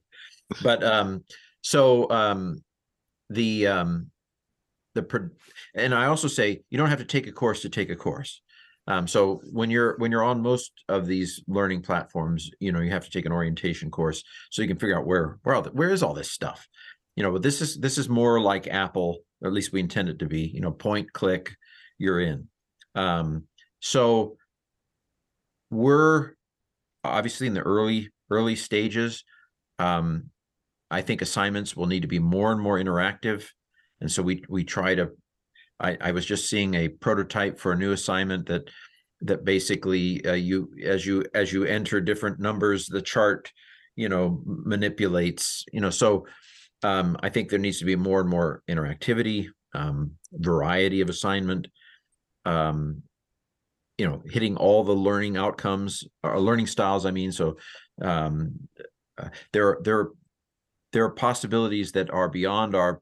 [0.62, 1.24] But um
[1.62, 2.62] so um
[3.30, 4.10] the um
[4.94, 5.30] the
[5.74, 8.40] and I also say you don't have to take a course to take a course.
[8.86, 12.90] Um, so when you're when you're on most of these learning platforms, you know you
[12.90, 15.70] have to take an orientation course so you can figure out where where all the,
[15.70, 16.68] where is all this stuff
[17.16, 20.18] you know, but this is this is more like Apple, at least we intend it
[20.18, 20.42] to be.
[20.42, 21.54] You know, point, click,
[21.98, 22.48] you're in.
[22.94, 23.44] Um,
[23.80, 24.36] so
[25.70, 26.32] we're
[27.02, 29.24] obviously in the early early stages.
[29.78, 30.30] Um,
[30.90, 33.46] I think assignments will need to be more and more interactive,
[34.00, 35.10] and so we we try to.
[35.80, 38.68] I, I was just seeing a prototype for a new assignment that
[39.22, 43.52] that basically uh, you as you as you enter different numbers, the chart
[43.96, 46.26] you know manipulates you know so
[46.84, 51.66] um, I think there needs to be more and more interactivity, um, variety of assignment,
[52.44, 53.02] um,
[53.96, 57.06] you know, hitting all the learning outcomes or learning styles.
[57.06, 57.56] I mean, so
[58.02, 58.68] um,
[59.16, 60.08] uh, there there
[60.92, 63.00] there are possibilities that are beyond our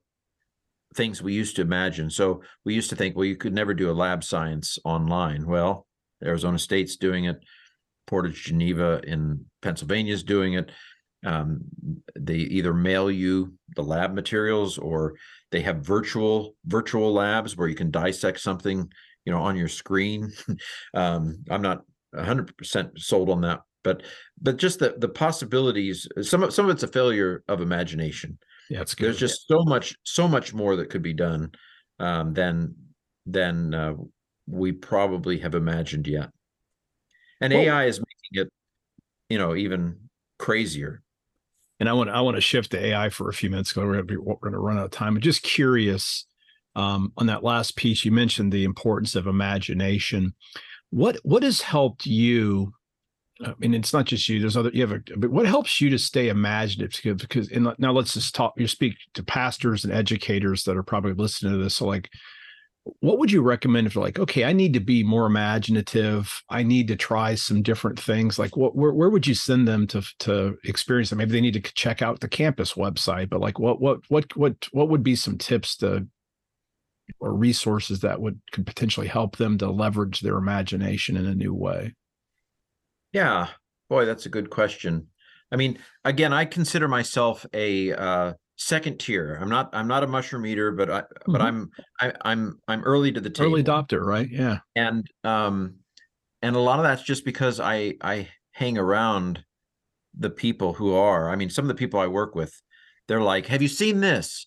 [0.94, 2.08] things we used to imagine.
[2.08, 5.44] So we used to think, well, you could never do a lab science online.
[5.44, 5.88] Well,
[6.24, 7.40] Arizona State's doing it.
[8.06, 10.70] Portage Geneva in Pennsylvania is doing it
[11.24, 11.60] um,
[12.18, 15.14] they either mail you the lab materials or
[15.50, 18.90] they have virtual virtual labs where you can dissect something
[19.24, 20.32] you know on your screen.
[20.94, 21.82] Um, i'm not
[22.14, 24.02] 100% sold on that but
[24.40, 28.38] but just the the possibilities some of some of it's a failure of imagination.
[28.70, 29.06] Yeah it's good.
[29.06, 31.50] there's just so much so much more that could be done
[31.98, 32.74] um, than
[33.26, 33.94] than uh,
[34.46, 36.30] we probably have imagined yet.
[37.40, 38.52] And well, ai is making it
[39.28, 39.96] you know even
[40.38, 41.02] crazier
[41.82, 43.94] and I want I want to shift to AI for a few minutes because we're
[43.94, 45.16] going to be we're going to run out of time.
[45.16, 46.24] I'm just curious
[46.76, 48.04] um, on that last piece.
[48.04, 50.34] You mentioned the importance of imagination.
[50.90, 52.72] what what has helped you
[53.44, 54.38] I mean, it's not just you.
[54.38, 54.70] There's other.
[54.72, 55.00] You have a.
[55.16, 57.18] But what helps you to stay imaginative?
[57.18, 58.52] Because and now let's just talk.
[58.56, 61.74] You speak to pastors and educators that are probably listening to this.
[61.74, 62.08] So, like,
[62.84, 66.42] what would you recommend if like, okay, I need to be more imaginative.
[66.48, 68.38] I need to try some different things.
[68.38, 71.16] Like, what where where would you send them to to experience it?
[71.16, 73.30] Maybe they need to check out the campus website.
[73.30, 76.06] But like, what what what what what would be some tips to
[77.20, 81.54] or resources that would could potentially help them to leverage their imagination in a new
[81.54, 81.94] way?
[83.12, 83.48] Yeah,
[83.88, 85.06] boy, that's a good question.
[85.52, 89.38] I mean, again, I consider myself a uh, second tier.
[89.40, 89.70] I'm not.
[89.72, 91.00] I'm not a mushroom eater, but I.
[91.00, 91.32] Mm-hmm.
[91.32, 91.70] But I'm.
[92.00, 92.58] I, I'm.
[92.68, 93.52] I'm early to the table.
[93.52, 94.28] Early adopter, right?
[94.30, 94.58] Yeah.
[94.76, 95.76] And um,
[96.42, 99.44] and a lot of that's just because I I hang around
[100.18, 101.30] the people who are.
[101.30, 102.54] I mean, some of the people I work with,
[103.08, 104.46] they're like, "Have you seen this?"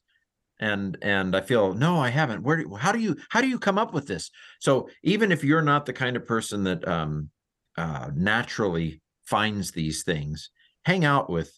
[0.62, 3.60] and and i feel no i haven't where do, how do you how do you
[3.60, 7.30] come up with this so even if you're not the kind of person that um
[7.78, 10.50] uh, naturally finds these things,
[10.86, 11.52] hang out with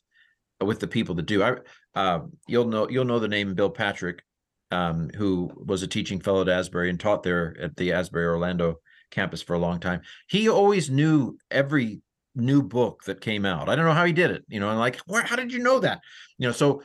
[0.60, 1.44] with the people that do.
[1.44, 1.58] I
[1.98, 4.24] uh, you'll know you'll know the name Bill Patrick,
[4.72, 8.76] um, who was a teaching fellow at Asbury and taught there at the Asbury Orlando
[9.12, 10.02] campus for a long time.
[10.28, 12.02] He always knew every
[12.36, 13.70] new book that came out.
[13.70, 15.60] I don't know how he did it, you know, and like, where, how did you
[15.60, 16.02] know that?
[16.38, 16.84] You know, so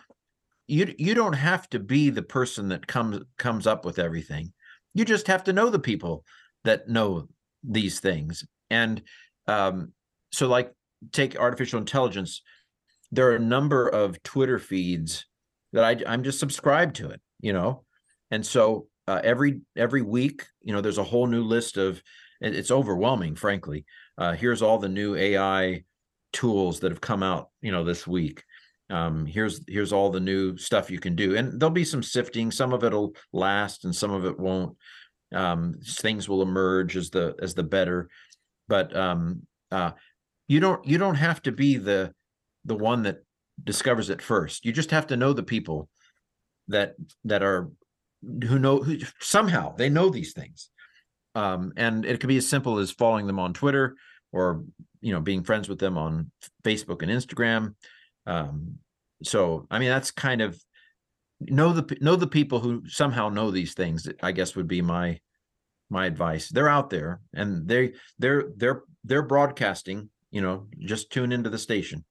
[0.66, 4.53] you you don't have to be the person that comes comes up with everything.
[4.94, 6.25] You just have to know the people
[6.64, 7.29] that know
[7.62, 9.03] these things and
[9.46, 9.92] um,
[10.33, 10.72] so, like,
[11.12, 12.42] take artificial intelligence.
[13.12, 15.27] There are a number of Twitter feeds
[15.72, 17.85] that I, I'm just subscribed to it, you know,
[18.31, 22.03] and so uh, every every week, you know, there's a whole new list of.
[22.44, 23.85] It's overwhelming, frankly.
[24.18, 25.85] Uh, here's all the new AI
[26.33, 28.42] tools that have come out, you know, this week.
[28.90, 32.51] Um, here's here's all the new stuff you can do, and there'll be some sifting.
[32.51, 34.77] Some of it'll last, and some of it won't.
[35.33, 38.09] Um, things will emerge as the as the better
[38.68, 39.92] but um, uh,
[40.48, 42.12] you don't you don't have to be the
[42.64, 43.25] the one that
[43.62, 44.64] discovers it first.
[44.64, 45.88] You just have to know the people
[46.68, 46.94] that
[47.25, 47.70] that are
[48.22, 50.70] who know who somehow they know these things.
[51.35, 53.96] Um, and it could be as simple as following them on Twitter
[54.33, 54.64] or
[55.01, 56.31] you know being friends with them on
[56.64, 57.75] Facebook and Instagram.
[58.27, 58.79] Um,
[59.22, 60.61] so I mean that's kind of
[61.40, 64.09] know the know the people who somehow know these things.
[64.22, 65.18] I guess would be my
[65.90, 66.48] my advice.
[66.48, 71.59] They're out there and they they're they're they're broadcasting, you know, just tune into the
[71.59, 72.05] station.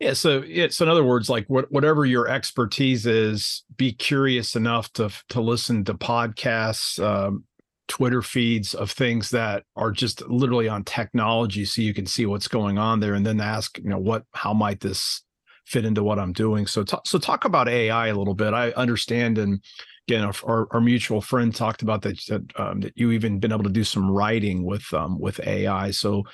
[0.00, 4.92] Yeah, so so in other words, like what whatever your expertise is, be curious enough
[4.94, 7.44] to to listen to podcasts, um,
[7.86, 12.48] Twitter feeds of things that are just literally on technology, so you can see what's
[12.48, 15.22] going on there, and then ask, you know, what how might this
[15.64, 16.66] fit into what I'm doing?
[16.66, 18.52] So, t- so talk about AI a little bit.
[18.52, 19.60] I understand and
[20.08, 23.64] again, our, our mutual friend talked about that that, um, that you even been able
[23.64, 25.92] to do some writing with um, with AI.
[25.92, 26.24] So,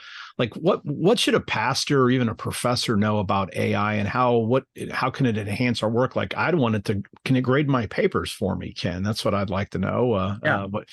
[0.40, 4.38] like, what what should a pastor or even a professor know about AI, and how
[4.38, 6.16] what how can it enhance our work?
[6.16, 9.02] Like, I'd want it to can it grade my papers for me, Ken?
[9.02, 10.14] That's what I'd like to know.
[10.14, 10.64] Uh, yeah.
[10.64, 10.88] Uh, but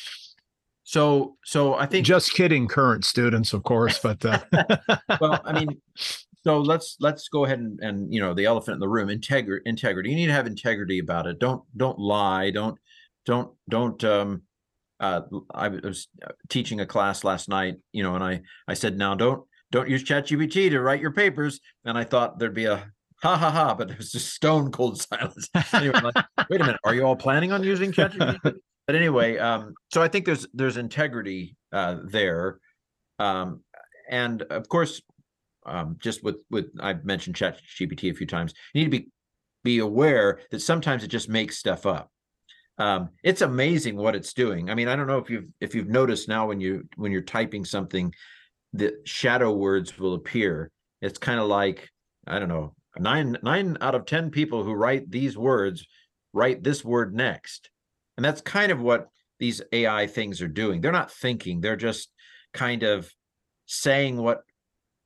[0.83, 4.41] so so I think just kidding, current students, of course, but uh...
[5.21, 5.81] well, I mean,
[6.43, 9.63] so let's let's go ahead and, and you know the elephant in the room integrity
[9.65, 12.77] integrity you need to have integrity about it don't don't lie don't
[13.25, 14.41] don't don't um
[14.99, 15.21] uh
[15.53, 19.15] i was uh, teaching a class last night you know and i i said now
[19.15, 23.37] don't don't use ChatGPT to write your papers and i thought there'd be a ha
[23.37, 26.95] ha ha but it was just stone cold silence anyway like, wait a minute are
[26.95, 28.39] you all planning on using ChatGPT
[28.85, 32.59] but anyway um so i think there's there's integrity uh there
[33.19, 33.61] um
[34.09, 35.01] and of course
[35.67, 38.53] um, just with with I've mentioned Chat GPT a few times.
[38.73, 39.07] You need to be
[39.63, 42.09] be aware that sometimes it just makes stuff up.
[42.77, 44.69] Um, it's amazing what it's doing.
[44.69, 47.21] I mean, I don't know if you've if you've noticed now when you when you're
[47.21, 48.13] typing something,
[48.73, 50.71] the shadow words will appear.
[51.01, 51.89] It's kind of like
[52.27, 55.85] I don't know nine nine out of ten people who write these words
[56.33, 57.69] write this word next,
[58.15, 59.07] and that's kind of what
[59.39, 60.81] these AI things are doing.
[60.81, 62.11] They're not thinking; they're just
[62.53, 63.11] kind of
[63.65, 64.41] saying what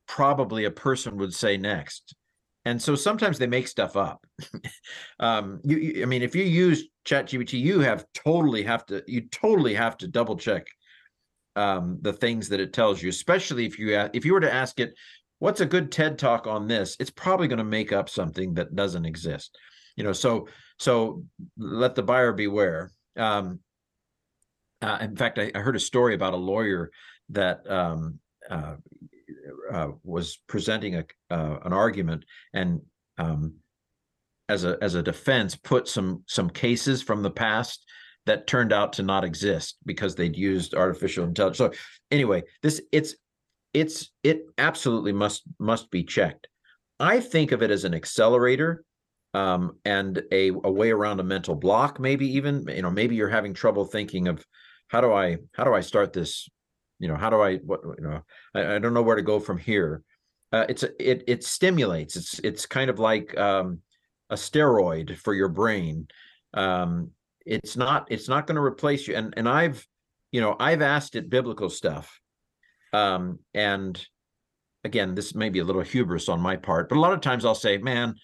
[0.07, 2.15] probably a person would say next
[2.65, 4.25] and so sometimes they make stuff up
[5.19, 9.03] um you, you, i mean if you use chat gpt you have totally have to
[9.07, 10.65] you totally have to double check
[11.55, 14.79] um the things that it tells you especially if you if you were to ask
[14.79, 14.93] it
[15.39, 16.95] what's a good ted talk on this?
[16.99, 19.57] It's probably going to make up something that doesn't exist
[19.95, 20.47] you know so
[20.79, 21.23] so
[21.57, 22.91] let the buyer beware.
[23.17, 23.59] Um
[24.81, 26.89] uh, in fact I, I, heard a story about a lawyer
[27.29, 28.75] that um uh,
[29.71, 32.81] uh, was presenting a uh, an argument and
[33.17, 33.55] um,
[34.51, 37.85] as a as a defense put some some cases from the past
[38.25, 41.57] that turned out to not exist because they'd used artificial intelligence.
[41.57, 41.71] So
[42.11, 43.15] anyway, this it's
[43.73, 46.47] it's it absolutely must must be checked.
[46.99, 48.83] I think of it as an accelerator
[49.33, 53.29] um, and a, a way around a mental block, maybe even, you know, maybe you're
[53.29, 54.45] having trouble thinking of
[54.89, 56.49] how do I how do I start this?
[56.99, 58.21] You know, how do I what you know,
[58.53, 60.03] I, I don't know where to go from here.
[60.51, 62.17] Uh, it's a, it it stimulates.
[62.17, 63.79] It's it's kind of like um,
[64.31, 66.07] a steroid for your brain.
[66.53, 67.11] Um,
[67.45, 69.15] it's not it's not going to replace you.
[69.15, 69.85] And and I've
[70.31, 72.19] you know I've asked it biblical stuff,
[72.93, 74.03] um, and
[74.83, 77.45] again this may be a little hubris on my part, but a lot of times
[77.45, 78.15] I'll say, man,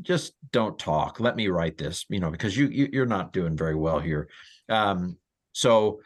[0.00, 1.20] just don't talk.
[1.20, 4.28] Let me write this, you know, because you, you are not doing very well here.
[4.68, 5.18] Um,
[5.52, 6.00] so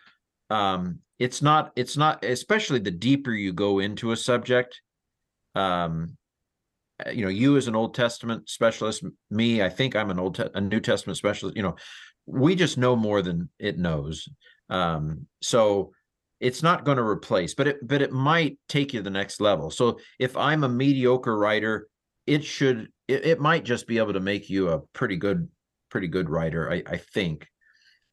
[0.50, 4.80] um, it's not it's not especially the deeper you go into a subject.
[5.54, 6.16] Um,
[7.12, 10.50] you know, you as an Old Testament specialist, me, I think I'm an Old Te-
[10.54, 11.56] a New Testament specialist.
[11.56, 11.76] You know,
[12.26, 14.28] we just know more than it knows.
[14.68, 15.92] Um, so
[16.40, 19.40] it's not going to replace, but it but it might take you to the next
[19.40, 19.70] level.
[19.70, 21.88] So if I'm a mediocre writer,
[22.26, 25.48] it should it, it might just be able to make you a pretty good
[25.90, 26.70] pretty good writer.
[26.70, 27.46] I, I think.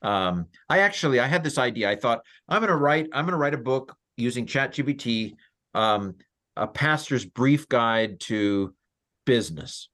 [0.01, 1.89] Um, I actually I had this idea.
[1.89, 5.33] I thought I'm going to write I'm going to write a book using chat ChatGPT,
[5.73, 6.15] um,
[6.55, 8.73] a pastor's brief guide to
[9.25, 9.89] business.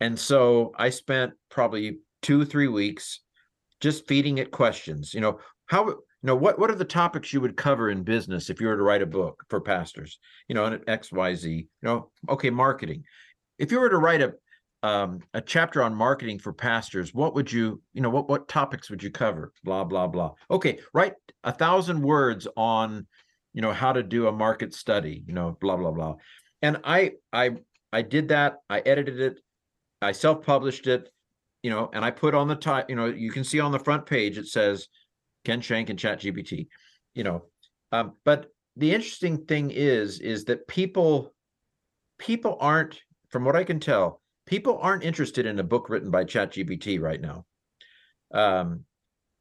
[0.00, 3.20] And so I spent probably two three weeks
[3.80, 5.14] just feeding it questions.
[5.14, 8.50] You know how you know what what are the topics you would cover in business
[8.50, 10.18] if you were to write a book for pastors?
[10.48, 11.50] You know, and X Y Z.
[11.50, 13.04] You know, okay, marketing
[13.58, 14.34] if you were to write a
[14.82, 18.90] um, a chapter on marketing for pastors, what would you, you know, what what topics
[18.90, 19.52] would you cover?
[19.64, 20.32] Blah blah blah.
[20.50, 23.06] Okay, write a thousand words on,
[23.54, 25.24] you know, how to do a market study.
[25.26, 26.16] You know, blah blah blah.
[26.60, 27.56] And I I
[27.92, 28.56] I did that.
[28.68, 29.40] I edited it.
[30.02, 31.08] I self published it.
[31.62, 32.90] You know, and I put on the top.
[32.90, 34.88] You know, you can see on the front page it says
[35.44, 36.66] Ken Schenck and Chat GPT.
[37.14, 37.44] You know,
[37.92, 41.32] um, but the interesting thing is is that people
[42.18, 43.00] people aren't
[43.30, 47.00] from what I can tell, people aren't interested in a book written by chat ChatGPT
[47.00, 47.44] right now.
[48.32, 48.84] Um,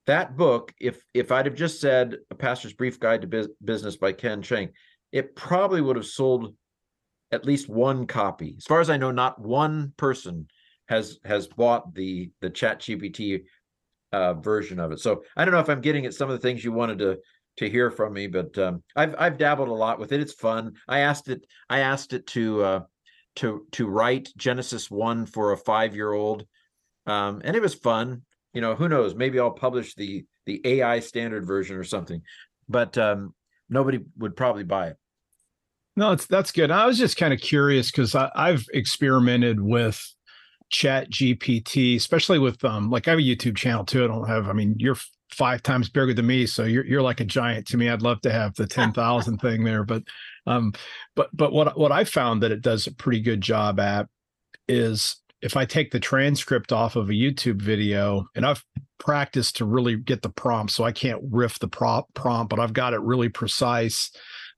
[0.06, 3.96] that book, if if I'd have just said a pastor's brief guide to Biz- business
[3.96, 4.72] by Ken Schenck,
[5.12, 6.56] it probably would have sold
[7.32, 8.56] at least one copy.
[8.58, 10.48] As far as I know, not one person
[10.88, 13.44] has has bought the the ChatGPT
[14.12, 15.00] uh, version of it.
[15.00, 17.18] So I don't know if I'm getting at some of the things you wanted to
[17.58, 20.22] to hear from me, but um, I've I've dabbled a lot with it.
[20.22, 20.74] It's fun.
[20.88, 22.80] I asked it I asked it to uh,
[23.38, 26.46] to to write Genesis one for a five year old,
[27.06, 28.24] um, and it was fun.
[28.54, 29.16] You know, who knows?
[29.16, 32.22] Maybe I'll publish the the AI standard version or something,
[32.70, 33.34] but um,
[33.70, 34.98] nobody would probably buy it.
[35.96, 36.72] No, it's that's good.
[36.72, 40.04] I was just kind of curious because I've experimented with
[40.70, 44.50] chat gpt especially with um like i have a youtube channel too i don't have
[44.50, 44.98] i mean you're
[45.30, 48.20] five times bigger than me so you're, you're like a giant to me i'd love
[48.22, 50.02] to have the 10,000 thing there but
[50.46, 50.74] um,
[51.16, 54.08] but but what what I found that it does a pretty good job at
[54.68, 58.64] is if I take the transcript off of a YouTube video, and I've
[58.98, 62.72] practiced to really get the prompt, so I can't riff the prop, prompt, but I've
[62.72, 64.10] got it really precise.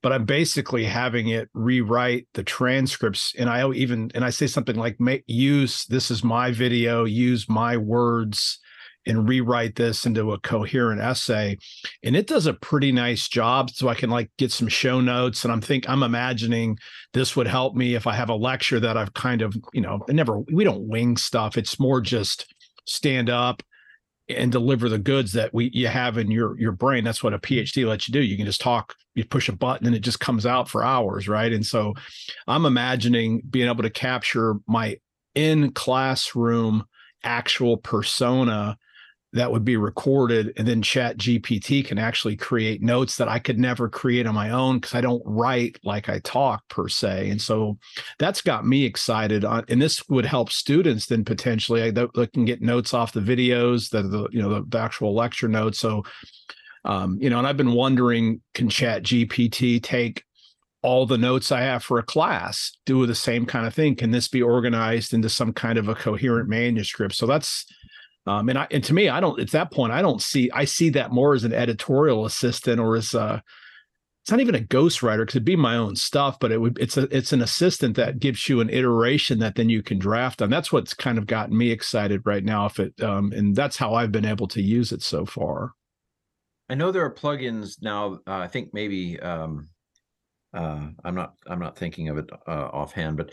[0.03, 4.75] But I'm basically having it rewrite the transcripts, and I even and I say something
[4.75, 8.59] like, "Make use this is my video, use my words."
[9.05, 11.57] And rewrite this into a coherent essay.
[12.03, 15.43] And it does a pretty nice job so i can like get some show notes
[15.43, 16.77] and i'm think i'm imagining
[17.13, 20.03] this would help me if i have a lecture that i've kind of you know
[20.09, 21.57] never we don't wing stuff.
[21.57, 22.53] It's more just
[22.85, 23.63] stand up
[24.27, 27.03] and deliver the goods that we you have in your your brain.
[27.03, 28.21] That's what a phd lets you do.
[28.21, 31.27] You can just talk you push a button and it just comes out for hours
[31.27, 31.51] right?
[31.51, 31.93] And so
[32.47, 34.97] i'm imagining being able to capture my
[35.35, 36.85] in classroom
[37.23, 38.77] actual persona
[39.35, 43.59] that would be recorded and then chat gpt can actually create notes that i could
[43.59, 47.41] never create on my own because i don't write like i talk per se and
[47.41, 47.77] so
[48.17, 52.45] that's got me excited on and this would help students then potentially they, they can
[52.45, 56.03] get notes off the videos the, the you know the, the actual lecture notes so
[56.85, 60.23] um, you know and i've been wondering can chat gpt take
[60.81, 63.95] all the notes I have for a class do the same kind of thing.
[63.95, 67.15] Can this be organized into some kind of a coherent manuscript?
[67.15, 67.65] So that's
[68.27, 70.65] um, and I and to me, I don't at that point, I don't see I
[70.65, 73.43] see that more as an editorial assistant or as a
[74.23, 76.97] it's not even a ghostwriter because it'd be my own stuff, but it would it's
[76.97, 80.49] a it's an assistant that gives you an iteration that then you can draft on.
[80.49, 82.65] That's what's kind of gotten me excited right now.
[82.65, 85.73] If it um, and that's how I've been able to use it so far.
[86.67, 88.19] I know there are plugins now.
[88.25, 89.67] Uh, I think maybe um,
[90.55, 93.31] uh, I'm not I'm not thinking of it uh, offhand, but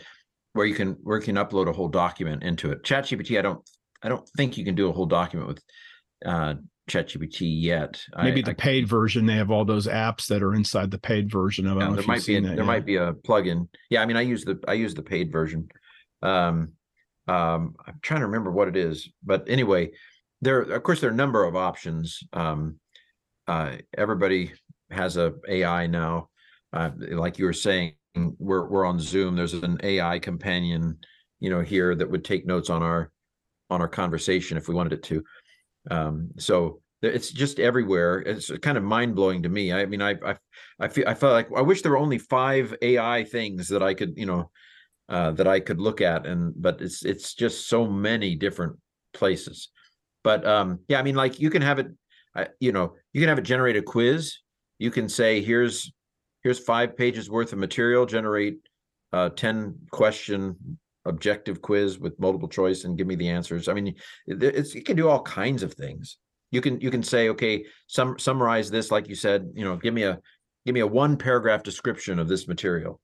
[0.51, 2.83] where you can where you can upload a whole document into it.
[2.83, 3.67] ChatGPT, I don't
[4.03, 5.63] I don't think you can do a whole document with
[6.25, 6.55] uh,
[6.89, 8.01] ChatGPT yet.
[8.21, 9.25] Maybe I, the I, paid version.
[9.25, 11.81] They have all those apps that are inside the paid version of it.
[11.81, 13.67] Yeah, there might be a, there might be a plugin.
[13.89, 15.69] Yeah, I mean, I use the I use the paid version.
[16.21, 16.73] Um,
[17.27, 19.91] um, I'm trying to remember what it is, but anyway,
[20.41, 22.19] there of course there are a number of options.
[22.33, 22.79] Um,
[23.47, 24.51] uh, everybody
[24.91, 26.29] has a AI now.
[26.73, 29.37] Uh, like you were saying, we're we're on Zoom.
[29.37, 30.97] There's an AI companion,
[31.39, 33.12] you know, here that would take notes on our
[33.69, 35.23] on our conversation if we wanted it to.
[35.89, 38.19] Um, so it's just everywhere.
[38.19, 39.73] It's kind of mind blowing to me.
[39.73, 40.35] I mean, I I
[40.79, 43.93] I feel I felt like I wish there were only five AI things that I
[43.93, 44.49] could, you know,
[45.09, 48.77] uh, that I could look at, and but it's it's just so many different
[49.13, 49.69] places.
[50.23, 51.87] But um, yeah, I mean, like you can have it,
[52.35, 54.37] uh, you know, you can have it generate a quiz.
[54.79, 55.91] You can say, here's
[56.41, 58.05] here's five pages worth of material.
[58.05, 58.59] Generate
[59.11, 63.67] a ten question objective quiz with multiple choice and give me the answers.
[63.67, 63.95] I mean,
[64.27, 66.17] it's it can do all kinds of things.
[66.51, 69.93] You can you can say, okay, sum, summarize this, like you said, you know, give
[69.93, 70.19] me a
[70.65, 72.99] give me a one paragraph description of this material.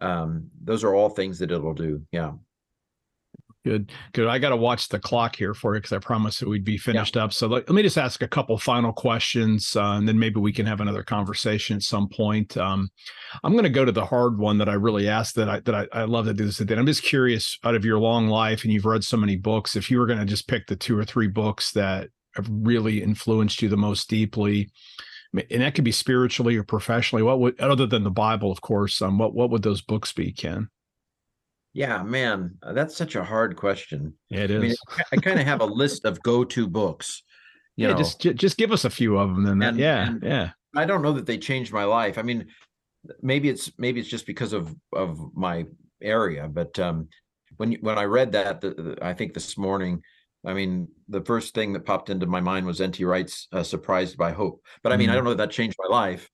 [0.00, 2.02] Um, those are all things that it'll do.
[2.12, 2.32] Yeah.
[3.66, 4.28] Good, good.
[4.28, 6.78] I got to watch the clock here for you because I promised that we'd be
[6.78, 7.24] finished yeah.
[7.24, 7.32] up.
[7.32, 10.52] So let, let, me just ask a couple final questions, uh, and then maybe we
[10.52, 12.56] can have another conversation at some point.
[12.56, 12.88] Um,
[13.42, 15.74] I'm going to go to the hard one that I really asked that I that
[15.74, 16.60] I, I love to do this.
[16.60, 19.90] I'm just curious, out of your long life, and you've read so many books, if
[19.90, 23.62] you were going to just pick the two or three books that have really influenced
[23.62, 24.70] you the most deeply,
[25.32, 27.24] and that could be spiritually or professionally.
[27.24, 30.30] What would, other than the Bible, of course, um, what what would those books be,
[30.30, 30.68] Ken?
[31.76, 34.14] Yeah, man, uh, that's such a hard question.
[34.30, 34.56] Yeah, it is.
[34.56, 37.22] I, mean, I kind of have a list of go-to books.
[37.76, 37.98] yeah, know.
[37.98, 39.44] just just give us a few of them.
[39.44, 40.50] Then, and, yeah, and yeah.
[40.74, 42.16] I don't know that they changed my life.
[42.16, 42.46] I mean,
[43.20, 45.66] maybe it's maybe it's just because of of my
[46.00, 47.08] area, but um,
[47.58, 50.00] when when I read that, the, the, I think this morning,
[50.46, 53.04] I mean, the first thing that popped into my mind was N.T.
[53.04, 55.12] Wright's uh, "Surprised by Hope." But I mean, mm-hmm.
[55.12, 56.30] I don't know that that changed my life.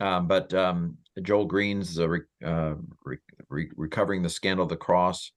[0.00, 2.76] Um, but um, Joel Green's uh, re, uh,
[3.48, 5.32] re, re, recovering the scandal of the cross,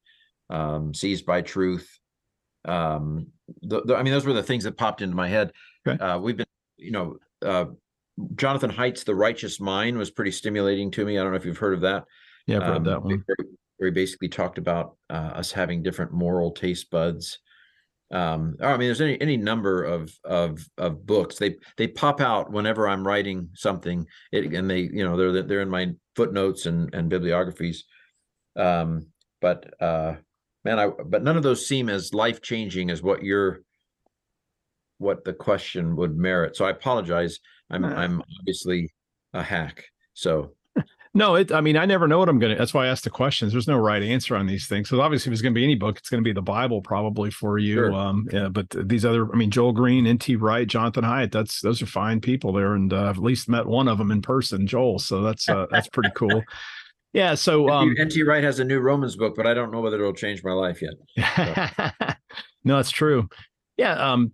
[0.50, 1.88] um, seized by truth.
[2.64, 3.28] Um,
[3.62, 5.52] the, the, I mean, those were the things that popped into my head.
[5.86, 6.02] Okay.
[6.02, 6.46] Uh, we've been,
[6.76, 7.66] you know, uh,
[8.36, 11.18] Jonathan Haidt's "The Righteous Mind" was pretty stimulating to me.
[11.18, 12.04] I don't know if you've heard of that.
[12.46, 13.24] Yeah, I've read that um, one.
[13.78, 17.38] Where he basically talked about uh, us having different moral taste buds
[18.12, 22.52] um i mean there's any any number of of of books they they pop out
[22.52, 26.94] whenever i'm writing something it, and they you know they're they're in my footnotes and
[26.94, 27.84] and bibliographies
[28.56, 29.06] um
[29.40, 30.14] but uh
[30.64, 33.62] man i but none of those seem as life changing as what you're
[34.98, 37.40] what the question would merit so i apologize
[37.70, 38.92] i'm i'm obviously
[39.34, 39.84] a hack
[40.14, 40.52] so
[41.14, 41.52] no, it.
[41.52, 42.56] I mean, I never know what I'm gonna.
[42.56, 43.52] That's why I asked the questions.
[43.52, 44.88] There's no right answer on these things.
[44.88, 47.58] So obviously, if it's gonna be any book, it's gonna be the Bible probably for
[47.58, 47.74] you.
[47.74, 47.92] Sure.
[47.92, 50.36] Um, yeah, but these other, I mean, Joel Green, N.T.
[50.36, 51.32] Wright, Jonathan Haidt.
[51.32, 54.10] That's those are fine people there, and uh, I've at least met one of them
[54.10, 54.98] in person, Joel.
[54.98, 56.42] So that's uh, that's pretty cool.
[57.12, 57.34] Yeah.
[57.34, 58.22] So um, N.T.
[58.22, 60.82] Wright has a new Romans book, but I don't know whether it'll change my life
[60.82, 60.94] yet.
[61.16, 61.90] So.
[62.64, 63.28] no, that's true.
[63.76, 63.94] Yeah.
[63.94, 64.32] Um,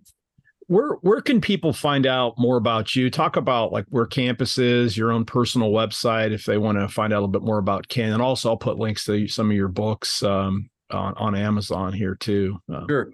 [0.67, 3.09] where where can people find out more about you?
[3.09, 7.11] Talk about like where campus is, your own personal website, if they want to find
[7.11, 8.13] out a little bit more about Ken.
[8.13, 12.13] And also, I'll put links to some of your books um, on on Amazon here
[12.13, 12.59] too.
[12.69, 13.11] Um, sure.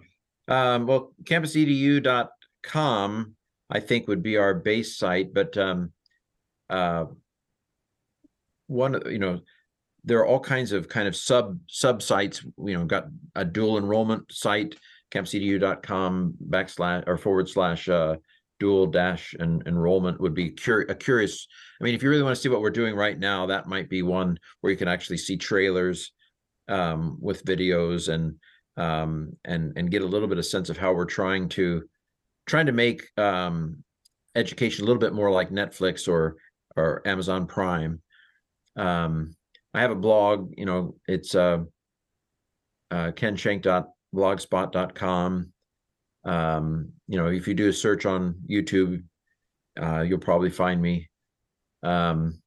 [0.48, 3.36] Um, well, campusedu.com,
[3.70, 5.94] I think, would be our base site, but um,
[6.70, 7.06] uh,
[8.68, 9.42] one, you know,
[10.06, 12.46] there are all kinds of kind of sub sub sites.
[12.58, 14.76] You know, got a dual enrollment site
[15.12, 18.16] campusedu.com backslash or forward slash uh,
[18.60, 21.48] dual dash and enrollment would be cur- a curious.
[21.80, 23.90] I mean, if you really want to see what we're doing right now, that might
[23.90, 26.12] be one where you can actually see trailers
[26.68, 28.36] um, with videos and
[28.78, 31.84] um, and and get a little bit of sense of how we're trying to
[32.46, 33.84] trying to make um,
[34.36, 36.38] education a little bit more like Netflix or
[36.76, 38.02] or Amazon Prime.
[38.76, 39.36] Um,
[39.76, 41.60] I have a blog, you know, it's uh,
[42.92, 45.52] uh, kenschenck.com blogspot.com.
[46.24, 49.04] Um, you know, if you do a search on YouTube,
[49.80, 51.10] uh, you'll probably find me.
[51.84, 52.42] Um,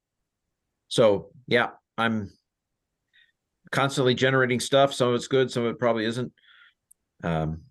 [0.89, 2.33] so yeah, I'm
[3.71, 4.95] constantly generating stuff.
[4.95, 6.33] Some of it's good, some of it probably isn't.
[7.23, 7.63] Um,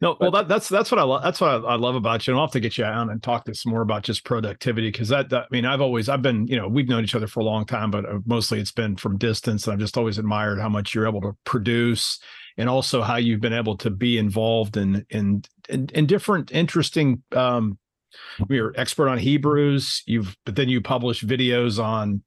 [0.00, 1.22] no, well, that, that's that's what I love.
[1.22, 2.32] That's what I, I, love about you.
[2.32, 5.08] And I'll have to get you on and talk this more about just productivity because
[5.08, 7.40] that, that, I mean, I've always I've been you know we've known each other for
[7.40, 9.66] a long time, but uh, mostly it's been from distance.
[9.66, 12.18] And I've just always admired how much you're able to produce
[12.56, 17.22] and also how you've been able to be involved in in in, in different interesting
[17.32, 17.78] um
[18.48, 22.22] you're expert on hebrews you've but then you publish videos on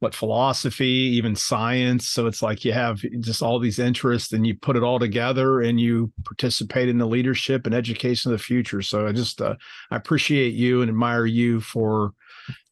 [0.00, 2.08] what philosophy, even science.
[2.08, 5.60] So it's like you have just all these interests and you put it all together
[5.60, 8.80] and you participate in the leadership and education of the future.
[8.80, 9.56] So I just uh,
[9.90, 12.12] I appreciate you and admire you for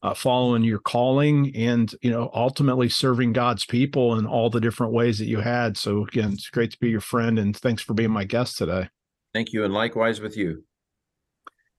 [0.03, 4.93] uh, following your calling and you know ultimately serving God's people in all the different
[4.93, 5.77] ways that you had.
[5.77, 8.89] So again, it's great to be your friend and thanks for being my guest today.
[9.33, 10.63] Thank you, and likewise with you.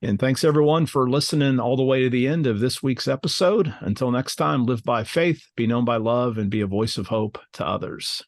[0.01, 3.75] And thanks everyone for listening all the way to the end of this week's episode.
[3.81, 7.09] Until next time, live by faith, be known by love, and be a voice of
[7.09, 8.23] hope to others.